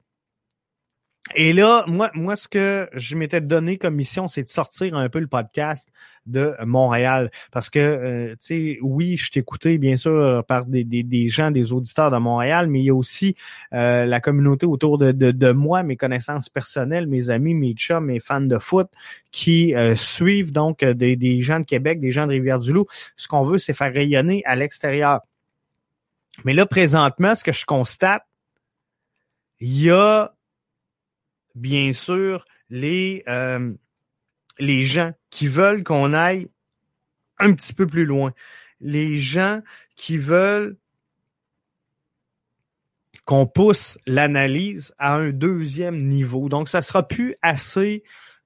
et 1.34 1.52
là, 1.52 1.84
moi, 1.86 2.10
moi, 2.14 2.36
ce 2.36 2.48
que 2.48 2.88
je 2.92 3.16
m'étais 3.16 3.40
donné 3.40 3.78
comme 3.78 3.94
mission, 3.94 4.28
c'est 4.28 4.42
de 4.42 4.48
sortir 4.48 4.96
un 4.96 5.08
peu 5.08 5.20
le 5.20 5.26
podcast 5.26 5.90
de 6.26 6.54
Montréal. 6.64 7.30
Parce 7.50 7.70
que, 7.70 7.78
euh, 7.78 8.30
tu 8.32 8.36
sais, 8.38 8.78
oui, 8.80 9.16
je 9.16 9.30
t'écoutais 9.30 9.78
bien 9.78 9.96
sûr 9.96 10.44
par 10.46 10.66
des, 10.66 10.84
des, 10.84 11.02
des, 11.02 11.28
gens, 11.28 11.50
des 11.50 11.72
auditeurs 11.72 12.10
de 12.10 12.18
Montréal, 12.18 12.68
mais 12.68 12.80
il 12.80 12.84
y 12.84 12.90
a 12.90 12.94
aussi 12.94 13.34
euh, 13.72 14.04
la 14.06 14.20
communauté 14.20 14.66
autour 14.66 14.98
de, 14.98 15.12
de, 15.12 15.30
de, 15.30 15.52
moi, 15.52 15.82
mes 15.82 15.96
connaissances 15.96 16.48
personnelles, 16.48 17.06
mes 17.06 17.30
amis, 17.30 17.54
mes 17.54 17.72
chums, 17.72 18.06
mes 18.06 18.20
fans 18.20 18.40
de 18.40 18.58
foot, 18.58 18.88
qui 19.30 19.74
euh, 19.74 19.96
suivent 19.96 20.52
donc 20.52 20.84
des, 20.84 21.16
des 21.16 21.40
gens 21.40 21.60
de 21.60 21.66
Québec, 21.66 22.00
des 22.00 22.12
gens 22.12 22.26
de 22.26 22.32
Rivière-du-Loup. 22.32 22.86
Ce 23.16 23.28
qu'on 23.28 23.42
veut, 23.42 23.58
c'est 23.58 23.74
faire 23.74 23.92
rayonner 23.92 24.42
à 24.44 24.54
l'extérieur. 24.54 25.20
Mais 26.44 26.54
là, 26.54 26.66
présentement, 26.66 27.34
ce 27.34 27.44
que 27.44 27.52
je 27.52 27.64
constate, 27.64 28.24
il 29.60 29.82
y 29.82 29.90
a 29.90 30.32
bien 31.54 31.92
sûr, 31.92 32.44
les, 32.70 33.22
euh, 33.28 33.72
les 34.58 34.82
gens 34.82 35.12
qui 35.30 35.48
veulent 35.48 35.84
qu'on 35.84 36.12
aille 36.12 36.48
un 37.38 37.52
petit 37.52 37.74
peu 37.74 37.86
plus 37.86 38.04
loin. 38.04 38.32
Les 38.80 39.18
gens 39.18 39.60
qui 39.96 40.18
veulent 40.18 40.76
qu'on 43.24 43.46
pousse 43.46 43.98
l'analyse 44.06 44.94
à 44.98 45.14
un 45.14 45.30
deuxième 45.30 46.08
niveau. 46.08 46.48
Donc, 46.48 46.68
ça 46.68 46.82
sera 46.82 47.06
plus 47.06 47.36
assez 47.42 48.02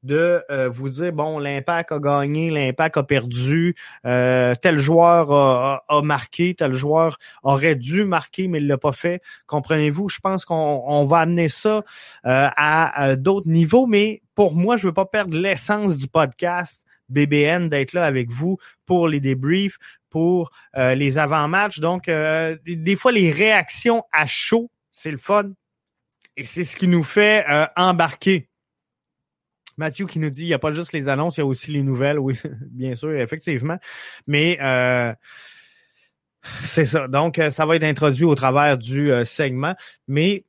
de 0.06 0.42
euh, 0.50 0.68
vous 0.68 0.88
dire 0.88 1.12
bon 1.12 1.38
l'impact 1.38 1.92
a 1.92 1.98
gagné, 1.98 2.50
l'impact 2.50 2.96
a 2.96 3.02
perdu, 3.02 3.74
euh, 4.06 4.54
tel 4.54 4.78
joueur 4.78 5.32
a, 5.32 6.02
marqué, 6.02 6.54
tel 6.54 6.72
joueur 6.72 7.18
aurait 7.42 7.74
dû 7.74 8.04
marquer 8.04 8.48
mais 8.48 8.58
il 8.58 8.66
l'a 8.66 8.78
pas 8.78 8.92
fait. 8.92 9.20
Comprenez-vous? 9.46 10.08
Je 10.08 10.20
pense 10.20 10.44
qu'on 10.44 11.04
va 11.04 11.18
amener 11.18 11.48
ça 11.48 11.82
euh, 12.24 12.48
à, 12.56 13.16
d'autres 13.16 13.48
niveaux, 13.48 13.86
mais 13.86 14.22
pour 14.34 14.54
moi 14.54 14.76
je 14.76 14.86
veux 14.86 14.94
pas 14.94 15.06
perdre 15.06 15.36
l'essence 15.36 15.96
du 15.96 16.06
podcast. 16.06 16.84
BBN 17.08 17.68
d'être 17.68 17.92
là 17.92 18.04
avec 18.04 18.30
vous 18.30 18.58
pour 18.84 19.06
les 19.06 19.20
débriefs, 19.20 19.78
pour 20.10 20.50
les 20.74 21.18
avant-matchs. 21.18 21.78
Donc, 21.78 22.06
des 22.06 22.96
fois, 22.96 23.12
les 23.12 23.30
réactions 23.30 24.02
à 24.10 24.26
chaud, 24.26 24.72
c'est 24.90 25.12
le 25.12 25.16
fun. 25.16 25.52
Et 26.36 26.42
c'est 26.42 26.64
ce 26.64 26.76
qui 26.76 26.88
nous 26.88 27.04
fait 27.04 27.46
embarquer 27.76 28.48
Mathieu 29.76 30.06
qui 30.06 30.18
nous 30.18 30.30
dit 30.30 30.42
il 30.42 30.48
n'y 30.48 30.54
a 30.54 30.58
pas 30.58 30.72
juste 30.72 30.92
les 30.92 31.08
annonces, 31.08 31.36
il 31.36 31.40
y 31.40 31.42
a 31.42 31.46
aussi 31.46 31.70
les 31.70 31.82
nouvelles. 31.82 32.18
Oui, 32.18 32.38
bien 32.70 32.94
sûr, 32.94 33.12
effectivement. 33.12 33.78
Mais 34.26 34.58
euh, 34.60 35.12
c'est 36.60 36.84
ça. 36.84 37.08
Donc, 37.08 37.38
euh, 37.38 37.50
ça 37.50 37.66
va 37.66 37.76
être 37.76 37.84
introduit 37.84 38.24
au 38.24 38.34
travers 38.34 38.78
du 38.78 39.12
euh, 39.12 39.24
segment. 39.24 39.74
Mais 40.08 40.44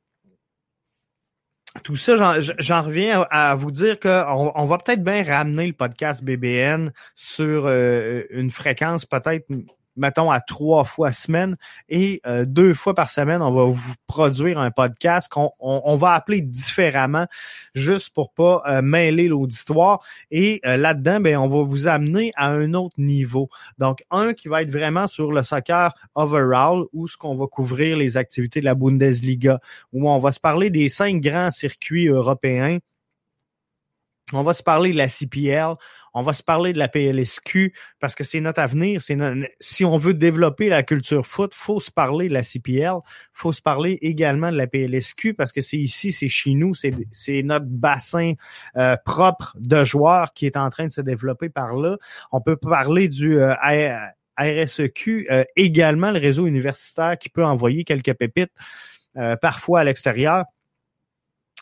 tout 1.84 1.96
ça, 1.96 2.40
j'en 2.58 2.82
reviens 2.82 3.26
à, 3.30 3.54
vous 3.54 3.70
dire 3.70 4.00
qu'on 4.00 4.52
on 4.54 4.64
va 4.64 4.78
peut-être 4.78 5.04
bien 5.04 5.22
ramener 5.22 5.66
le 5.66 5.74
podcast 5.74 6.24
BBN 6.24 6.92
sur 7.14 7.68
une 7.68 8.50
fréquence 8.50 9.06
peut-être 9.06 9.46
mettons, 9.98 10.30
à 10.30 10.40
trois 10.40 10.84
fois 10.84 11.12
semaine 11.12 11.56
et 11.88 12.20
euh, 12.26 12.44
deux 12.46 12.74
fois 12.74 12.94
par 12.94 13.10
semaine, 13.10 13.42
on 13.42 13.52
va 13.52 13.64
vous 13.64 13.94
produire 14.06 14.58
un 14.58 14.70
podcast 14.70 15.28
qu'on 15.28 15.50
on, 15.58 15.96
va 15.96 16.12
appeler 16.12 16.40
différemment, 16.40 17.26
juste 17.74 18.10
pour 18.14 18.32
pas 18.32 18.62
euh, 18.66 18.82
mêler 18.82 19.28
l'auditoire. 19.28 20.00
Et 20.30 20.60
euh, 20.64 20.76
là-dedans, 20.76 21.20
ben, 21.20 21.36
on 21.36 21.48
va 21.48 21.62
vous 21.62 21.88
amener 21.88 22.32
à 22.36 22.48
un 22.48 22.74
autre 22.74 22.94
niveau. 22.98 23.48
Donc, 23.78 24.04
un 24.10 24.32
qui 24.34 24.48
va 24.48 24.62
être 24.62 24.70
vraiment 24.70 25.06
sur 25.06 25.32
le 25.32 25.42
soccer 25.42 25.92
overall, 26.14 26.84
où 26.92 27.08
ce 27.08 27.16
qu'on 27.16 27.36
va 27.36 27.46
couvrir 27.46 27.96
les 27.96 28.16
activités 28.16 28.60
de 28.60 28.64
la 28.64 28.74
Bundesliga, 28.74 29.60
où 29.92 30.08
on 30.10 30.18
va 30.18 30.32
se 30.32 30.40
parler 30.40 30.70
des 30.70 30.88
cinq 30.88 31.20
grands 31.20 31.50
circuits 31.50 32.08
européens 32.08 32.78
on 34.32 34.42
va 34.42 34.52
se 34.52 34.62
parler 34.62 34.92
de 34.92 34.98
la 34.98 35.08
CPL, 35.08 35.74
on 36.14 36.22
va 36.22 36.32
se 36.32 36.42
parler 36.42 36.72
de 36.72 36.78
la 36.78 36.88
PLSQ 36.88 37.72
parce 38.00 38.14
que 38.14 38.24
c'est 38.24 38.40
notre 38.40 38.60
avenir. 38.60 39.00
Si 39.60 39.84
on 39.84 39.96
veut 39.96 40.14
développer 40.14 40.68
la 40.68 40.82
culture 40.82 41.26
foot, 41.26 41.54
faut 41.54 41.80
se 41.80 41.90
parler 41.90 42.28
de 42.28 42.34
la 42.34 42.42
CPL, 42.42 42.96
faut 43.32 43.52
se 43.52 43.62
parler 43.62 43.98
également 44.02 44.50
de 44.50 44.56
la 44.56 44.66
PLSQ 44.66 45.34
parce 45.34 45.52
que 45.52 45.60
c'est 45.60 45.76
ici, 45.76 46.12
c'est 46.12 46.28
chez 46.28 46.54
nous, 46.54 46.74
c'est 46.74 47.42
notre 47.42 47.66
bassin 47.66 48.34
euh, 48.76 48.96
propre 49.04 49.56
de 49.58 49.84
joueurs 49.84 50.32
qui 50.32 50.46
est 50.46 50.56
en 50.56 50.70
train 50.70 50.86
de 50.86 50.92
se 50.92 51.00
développer 51.00 51.48
par 51.48 51.76
là. 51.76 51.96
On 52.32 52.40
peut 52.40 52.56
parler 52.56 53.08
du 53.08 53.38
euh, 53.38 53.54
RSEQ, 54.38 55.28
euh, 55.30 55.44
également 55.56 56.10
le 56.10 56.18
réseau 56.18 56.46
universitaire 56.46 57.16
qui 57.18 57.28
peut 57.28 57.44
envoyer 57.44 57.84
quelques 57.84 58.14
pépites 58.14 58.52
parfois 59.40 59.80
à 59.80 59.84
l'extérieur. 59.84 60.44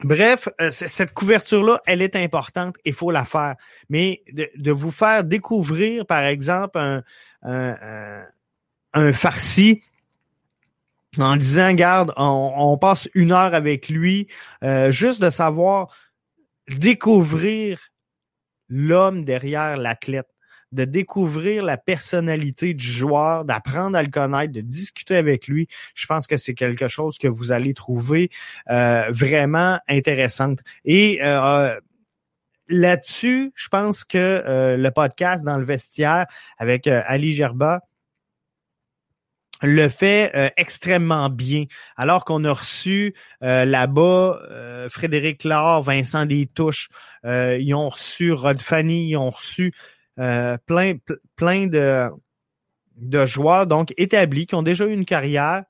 Bref, 0.04 0.48
euh, 0.60 0.70
cette 0.70 1.14
couverture-là, 1.14 1.80
elle 1.86 2.02
est 2.02 2.16
importante 2.16 2.76
il 2.84 2.92
faut 2.92 3.10
la 3.10 3.24
faire. 3.24 3.56
Mais 3.88 4.22
de, 4.32 4.70
vous 4.70 4.90
faire 4.90 5.24
découvrir, 5.24 6.04
par 6.06 6.24
exemple, 6.24 6.78
un, 6.78 7.02
un, 7.42 8.24
un, 8.92 9.12
farci 9.12 9.82
en 11.18 11.36
disant, 11.36 11.72
garde, 11.72 12.12
on, 12.16 12.76
passe 12.76 13.08
une 13.14 13.32
heure 13.32 13.54
avec 13.54 13.88
lui, 13.88 14.28
euh, 14.62 14.90
juste 14.90 15.22
de 15.22 15.30
savoir 15.30 15.88
découvrir 16.68 17.80
l'homme 18.68 19.24
derrière 19.24 19.76
l'athlète 19.76 20.28
de 20.72 20.84
découvrir 20.84 21.64
la 21.64 21.76
personnalité 21.76 22.74
du 22.74 22.86
joueur, 22.86 23.44
d'apprendre 23.44 23.96
à 23.96 24.02
le 24.02 24.10
connaître, 24.10 24.52
de 24.52 24.60
discuter 24.60 25.16
avec 25.16 25.48
lui. 25.48 25.68
Je 25.94 26.06
pense 26.06 26.26
que 26.26 26.36
c'est 26.36 26.54
quelque 26.54 26.88
chose 26.88 27.18
que 27.18 27.28
vous 27.28 27.52
allez 27.52 27.74
trouver 27.74 28.30
euh, 28.70 29.06
vraiment 29.10 29.78
intéressante. 29.88 30.60
Et 30.84 31.20
euh, 31.22 31.78
là-dessus, 32.68 33.52
je 33.54 33.68
pense 33.68 34.04
que 34.04 34.18
euh, 34.18 34.76
le 34.76 34.90
podcast 34.90 35.44
dans 35.44 35.56
le 35.56 35.64
vestiaire 35.64 36.26
avec 36.58 36.86
Ali 36.86 37.32
Gerba, 37.32 37.80
le 39.62 39.88
fait 39.88 40.52
extrêmement 40.58 41.30
bien. 41.30 41.64
Alors 41.96 42.26
qu'on 42.26 42.44
a 42.44 42.52
reçu 42.52 43.14
là-bas 43.40 44.38
Frédéric 44.90 45.44
Laure, 45.44 45.80
Vincent 45.80 46.26
Destouches, 46.26 46.90
ils 47.24 47.72
ont 47.72 47.88
reçu 47.88 48.32
Rod 48.32 48.60
Fanny, 48.60 49.08
ils 49.08 49.16
ont 49.16 49.30
reçu 49.30 49.72
euh, 49.72 49.95
plein, 50.16 50.94
plein 51.36 51.66
de, 51.66 52.10
de 52.96 53.26
joueurs 53.26 53.66
donc 53.66 53.92
établis 53.96 54.46
qui 54.46 54.54
ont 54.54 54.62
déjà 54.62 54.86
eu 54.86 54.92
une 54.92 55.04
carrière 55.04 55.64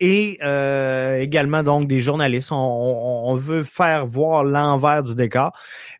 et 0.00 0.38
euh, 0.42 1.18
également 1.20 1.62
donc 1.62 1.86
des 1.86 2.00
journalistes. 2.00 2.50
On, 2.52 3.36
veut 3.36 3.62
faire 3.62 4.06
voir 4.06 4.44
l'envers 4.44 5.02
du 5.02 5.14
décor, 5.14 5.52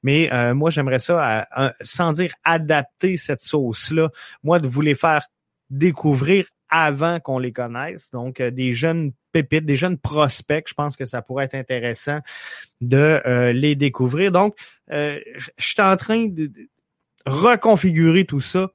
mais 0.03 0.33
euh, 0.33 0.55
moi 0.55 0.71
j'aimerais 0.71 0.99
ça, 0.99 1.47
sans 1.83 2.13
dire 2.13 2.35
adapter 2.45 3.17
cette 3.17 3.41
sauce-là, 3.41 4.09
moi 4.43 4.59
de 4.59 4.67
vous 4.67 4.81
les 4.81 4.95
faire 4.95 5.27
découvrir 5.71 6.47
avant 6.69 7.21
qu'on 7.21 7.39
les 7.39 7.53
connaisse. 7.53 8.11
Donc 8.11 8.41
des 8.43 8.73
jeunes 8.73 9.13
pépites, 9.33 9.67
des 9.67 9.77
jeunes 9.77 9.99
prospects, 9.99 10.67
je 10.69 10.75
pense 10.75 10.97
que 10.97 11.05
ça 11.05 11.23
pourrait 11.23 11.45
être 11.45 11.55
intéressant 11.55 12.21
de 12.81 13.51
les 13.53 13.77
découvrir. 13.77 14.33
Donc 14.33 14.55
je 14.89 15.21
suis 15.59 15.83
en 15.83 15.97
train 15.97 16.27
de 16.27 16.51
reconfigurer 17.27 18.25
tout 18.25 18.41
ça. 18.41 18.71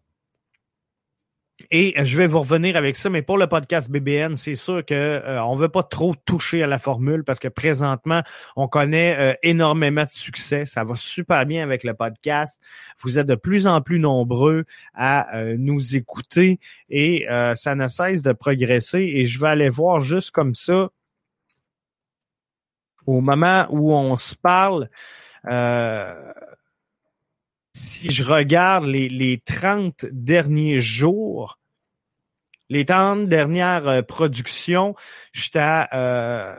Et 1.70 1.94
je 2.04 2.18
vais 2.18 2.26
vous 2.26 2.40
revenir 2.40 2.76
avec 2.76 2.96
ça, 2.96 3.10
mais 3.10 3.22
pour 3.22 3.38
le 3.38 3.46
podcast 3.46 3.92
BBN, 3.92 4.36
c'est 4.36 4.56
sûr 4.56 4.84
que 4.84 4.96
euh, 4.96 5.44
on 5.44 5.56
veut 5.56 5.70
pas 5.70 5.84
trop 5.84 6.16
toucher 6.26 6.64
à 6.64 6.68
la 6.68 6.80
formule 6.80 7.24
parce 7.24 7.38
que 7.38 7.48
présentement, 7.48 8.24
on 8.56 8.68
connaît 8.68 9.16
euh, 9.20 9.34
énormément 9.44 10.04
de 10.04 10.10
succès. 10.10 10.66
Ça 10.66 10.84
va 10.84 10.96
super 10.96 11.46
bien 11.46 11.64
avec 11.64 11.84
le 11.84 11.94
podcast. 11.94 12.60
Vous 13.00 13.20
êtes 13.20 13.28
de 13.28 13.36
plus 13.36 13.68
en 13.68 13.80
plus 13.80 14.00
nombreux 14.00 14.66
à 14.96 15.38
euh, 15.38 15.56
nous 15.60 15.96
écouter 15.96 16.60
et 16.90 17.28
ça 17.54 17.76
ne 17.76 17.88
cesse 17.88 18.24
de 18.24 18.34
progresser. 18.34 19.00
Et 19.00 19.28
je 19.28 19.40
vais 19.40 19.50
aller 19.50 19.70
voir 19.70 20.02
juste 20.02 20.32
comme 20.32 20.56
ça 20.56 20.90
au 23.06 23.22
moment 23.22 23.68
où 23.70 23.94
on 23.94 24.18
se 24.18 24.36
parle. 24.36 24.90
Euh, 25.48 26.34
si 27.74 28.12
je 28.12 28.24
regarde 28.24 28.86
les, 28.86 29.10
les 29.10 29.40
30 29.40 30.06
derniers 30.12 30.80
jours, 30.80 31.60
les 32.70 32.86
30 32.86 33.28
dernières 33.28 33.88
euh, 33.88 34.02
productions, 34.02 34.96
j'étais 35.34 35.60
à 35.60 35.90
euh, 35.94 36.56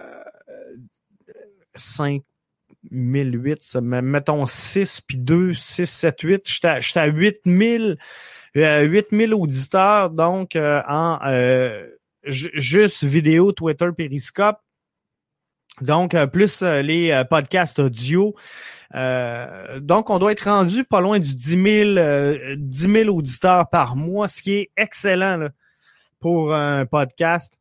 5008, 1.75 3.77
mettons 3.83 4.47
6 4.47 5.01
puis 5.03 5.19
2, 5.19 5.55
6, 5.55 5.87
7, 5.87 6.21
8, 6.21 6.43
j'étais 6.47 7.01
à 7.01 7.07
8000 7.07 7.99
euh, 8.57 8.83
8000 8.83 9.33
auditeurs 9.33 10.11
donc 10.11 10.57
euh, 10.57 10.83
en 10.87 11.19
euh, 11.25 11.87
juste 12.25 13.03
vidéo 13.03 13.53
Twitter 13.53 13.89
Periscope 13.97 14.59
donc, 15.81 16.15
euh, 16.15 16.27
plus 16.27 16.63
euh, 16.63 16.83
les 16.83 17.11
euh, 17.11 17.25
podcasts 17.25 17.79
audio. 17.79 18.35
donc, 18.95 20.11
on 20.11 20.19
doit 20.19 20.33
être 20.33 20.45
rendu 20.51 20.85
pas 20.85 21.01
loin 21.01 21.19
du 21.19 21.35
10 21.35 21.95
000, 21.95 22.57
10 22.57 23.09
auditeurs 23.09 23.71
par 23.71 23.97
mois, 23.97 24.29
ce 24.29 24.43
qui 24.43 24.53
est 24.53 24.71
excellent 24.77 25.49
pour 26.21 26.55
un 26.55 26.85
podcast 26.85 27.55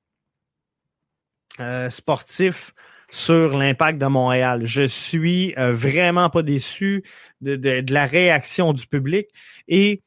sportif 1.90 2.74
sur 3.10 3.58
l'impact 3.58 3.98
de 3.98 4.08
Montréal. 4.08 4.66
Je 4.66 4.84
suis 4.84 5.54
vraiment 5.56 6.30
pas 6.30 6.44
déçu 6.44 7.04
de, 7.40 7.56
de, 7.56 7.94
la 7.94 8.06
réaction 8.06 8.74
du 8.74 8.86
public 8.88 9.28
et 9.70 10.04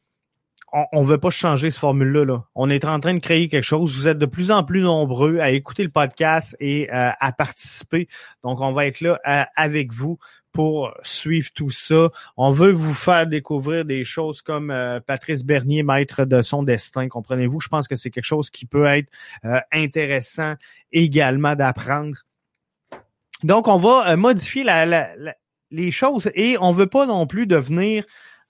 on 0.93 1.03
ne 1.03 1.07
veut 1.07 1.19
pas 1.19 1.31
changer 1.31 1.71
ce 1.71 1.79
formule-là. 1.79 2.25
Là. 2.25 2.45
On 2.57 2.69
est 2.69 2.85
en 2.85 2.99
train 2.99 3.15
de 3.15 3.21
créer 3.21 3.49
quelque 3.49 3.65
chose. 3.65 3.95
Vous 3.95 4.09
êtes 4.09 4.19
de 4.19 4.27
plus 4.27 4.51
en 4.51 4.65
plus 4.65 4.81
nombreux 4.81 5.39
à 5.39 5.51
écouter 5.51 5.85
le 5.85 5.91
podcast 5.91 6.57
et 6.59 6.93
euh, 6.93 7.11
à 7.19 7.33
participer. 7.33 8.09
Donc, 8.43 8.61
on 8.61 8.73
va 8.73 8.87
être 8.87 9.01
là 9.01 9.21
euh, 9.27 9.45
avec 9.55 9.93
vous 9.93 10.19
pour 10.53 10.93
suivre 11.05 11.49
tout 11.55 11.71
ça. 11.71 12.09
On 12.37 12.51
veut 12.51 12.73
vous 12.73 12.95
faire 12.95 13.29
découvrir 13.29 13.85
des 13.85 14.03
choses 14.03 14.43
comme 14.43 14.73
euh, 14.73 14.99
Patrice 14.99 15.45
Bernier, 15.45 15.85
maître 15.85 16.25
de 16.25 16.43
son 16.43 16.65
destin. 16.65 17.09
Comprenez-vous? 17.09 17.61
Je 17.61 17.69
pense 17.69 17.87
que 17.87 17.95
c'est 17.95 18.11
quelque 18.11 18.25
chose 18.25 18.51
qui 18.51 18.67
peut 18.67 18.87
être 18.87 19.13
intéressant 19.73 20.55
également 20.91 21.55
d'apprendre. 21.55 22.19
Donc, 23.45 23.69
on 23.69 23.77
va 23.77 24.17
modifier 24.17 24.65
les 25.71 25.91
choses 25.93 26.31
et 26.35 26.57
on 26.61 26.73
veut 26.73 26.87
pas 26.89 27.07
non 27.07 27.27
plus 27.27 27.47
devenir 27.47 28.05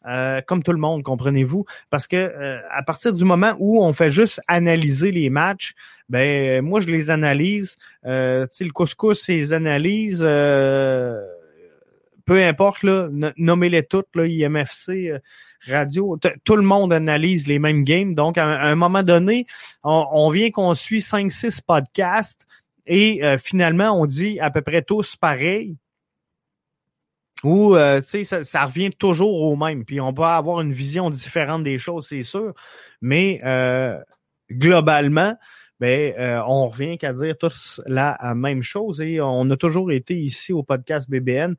euh, 0.07 0.41
comme 0.43 0.63
tout 0.63 0.73
le 0.73 0.79
monde, 0.79 1.03
comprenez-vous, 1.03 1.65
parce 1.91 2.07
que 2.07 2.17
euh, 2.17 2.61
à 2.71 2.83
partir 2.83 3.13
du 3.13 3.25
moment 3.25 3.55
où 3.59 3.83
on 3.83 3.93
fait 3.93 4.11
juste 4.11 4.41
analyser 4.49 5.11
les 5.11 5.31
matchs, 5.31 5.75
ben 6.09 6.63
moi 6.63 6.81
je 6.81 6.89
les 6.89 7.11
analyse. 7.11 7.77
Euh, 8.05 8.47
le 8.61 8.71
couscous, 8.71 9.29
les 9.29 9.53
analyses, 9.53 10.23
euh, 10.25 11.23
peu 12.27 12.43
importe 12.43 12.83
là, 12.83 13.09
nommez-les 13.37 13.85
toutes 13.85 14.15
là, 14.15 14.27
IMFC, 14.27 15.13
radio, 15.67 16.19
tout 16.45 16.57
le 16.57 16.63
monde 16.63 16.93
analyse 16.93 17.47
les 17.47 17.59
mêmes 17.59 17.85
games. 17.85 18.15
Donc 18.15 18.37
à 18.37 18.45
un, 18.45 18.75
moment 18.75 19.03
donné, 19.03 19.47
on, 19.83 20.07
on 20.11 20.29
vient 20.29 20.51
qu'on 20.51 20.75
suit 20.75 21.01
5-6 21.01 21.61
podcasts 21.67 22.47
et 22.87 23.23
finalement 23.39 23.99
on 23.99 24.05
dit 24.05 24.39
à 24.41 24.51
peu 24.51 24.61
près 24.61 24.83
tous 24.83 25.17
pareil 25.17 25.77
ou 27.45 27.77
euh, 27.77 28.01
sais 28.03 28.25
ça, 28.25 28.65
revient 28.65 28.91
toujours 28.91 29.43
au 29.43 29.57
même. 29.57 29.85
Puis 29.85 30.01
on 30.01 30.13
peut 30.13 30.23
avoir 30.23 30.61
une 30.61 30.73
vision 30.73 31.11
différente 31.11 31.63
des 31.63 31.79
choses 31.79 32.07
c'est 32.09 32.23
sûr. 32.23 32.55
Mais 33.01 33.41
euh, 33.45 33.99
globalement 34.51 35.37
ben 35.81 36.15
euh, 36.19 36.41
on 36.47 36.69
revient 36.69 36.97
qu'à 36.99 37.13
dire 37.13 37.35
tous 37.39 37.81
la 37.87 38.17
même 38.35 38.63
chose. 38.63 39.01
Et 39.01 39.21
on 39.21 39.51
a 39.51 39.57
toujours 39.57 39.93
été 39.93 40.15
ici 40.15 40.53
au 40.53 40.63
podcast 40.63 41.11
BBN 41.11 41.57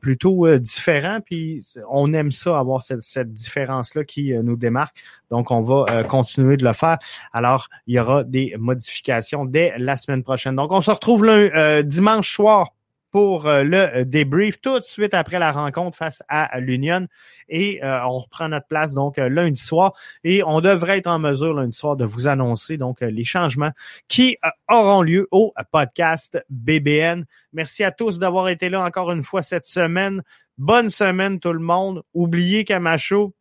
plutôt 0.00 0.56
différent. 0.58 1.18
Puis 1.24 1.64
on 1.88 2.12
aime 2.12 2.30
ça 2.30 2.58
avoir 2.58 2.82
cette, 2.82 3.00
cette 3.00 3.32
différence 3.32 3.94
là 3.94 4.04
qui 4.04 4.32
nous 4.32 4.56
démarque. 4.56 4.96
Donc 5.30 5.50
on 5.50 5.62
va 5.62 6.04
continuer 6.04 6.56
de 6.56 6.64
le 6.64 6.72
faire. 6.72 6.98
Alors 7.32 7.68
il 7.86 7.96
y 7.96 8.00
aura 8.00 8.24
des 8.24 8.54
modifications 8.58 9.44
dès 9.44 9.74
la 9.78 9.96
semaine 9.96 10.22
prochaine. 10.22 10.54
Donc 10.54 10.72
on 10.72 10.80
se 10.80 10.90
retrouve 10.90 11.24
le 11.24 11.82
dimanche 11.82 12.32
soir 12.32 12.68
pour 13.10 13.48
le 13.48 14.04
débrief 14.04 14.60
tout 14.60 14.78
de 14.78 14.84
suite 14.84 15.14
après 15.14 15.38
la 15.38 15.52
rencontre 15.52 15.96
face 15.96 16.22
à 16.28 16.60
l'Union. 16.60 17.06
Et 17.48 17.80
on 17.82 18.18
reprend 18.18 18.48
notre 18.48 18.66
place 18.66 18.94
donc 18.94 19.16
lundi 19.16 19.60
soir. 19.60 19.94
Et 20.24 20.42
on 20.44 20.60
devrait 20.60 20.98
être 20.98 21.08
en 21.08 21.18
mesure 21.18 21.54
lundi 21.54 21.76
soir 21.76 21.96
de 21.96 22.04
vous 22.04 22.28
annoncer 22.28 22.76
donc 22.76 23.00
les 23.00 23.24
changements 23.24 23.72
qui 24.08 24.36
auront 24.68 25.02
lieu 25.02 25.26
au 25.30 25.52
podcast 25.72 26.38
BBN. 26.50 27.24
Merci 27.52 27.84
à 27.84 27.90
tous 27.90 28.18
d'avoir 28.18 28.48
été 28.48 28.68
là 28.68 28.82
encore 28.82 29.10
une 29.10 29.24
fois 29.24 29.42
cette 29.42 29.66
semaine. 29.66 30.22
Bonne 30.58 30.90
semaine 30.90 31.40
tout 31.40 31.52
le 31.52 31.58
monde. 31.58 32.02
Oubliez 32.14 32.64
Camacho. 32.64 33.34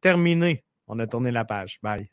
Terminé. 0.00 0.64
On 0.86 0.98
a 0.98 1.06
tourné 1.06 1.30
la 1.30 1.44
page. 1.44 1.78
Bye. 1.82 2.11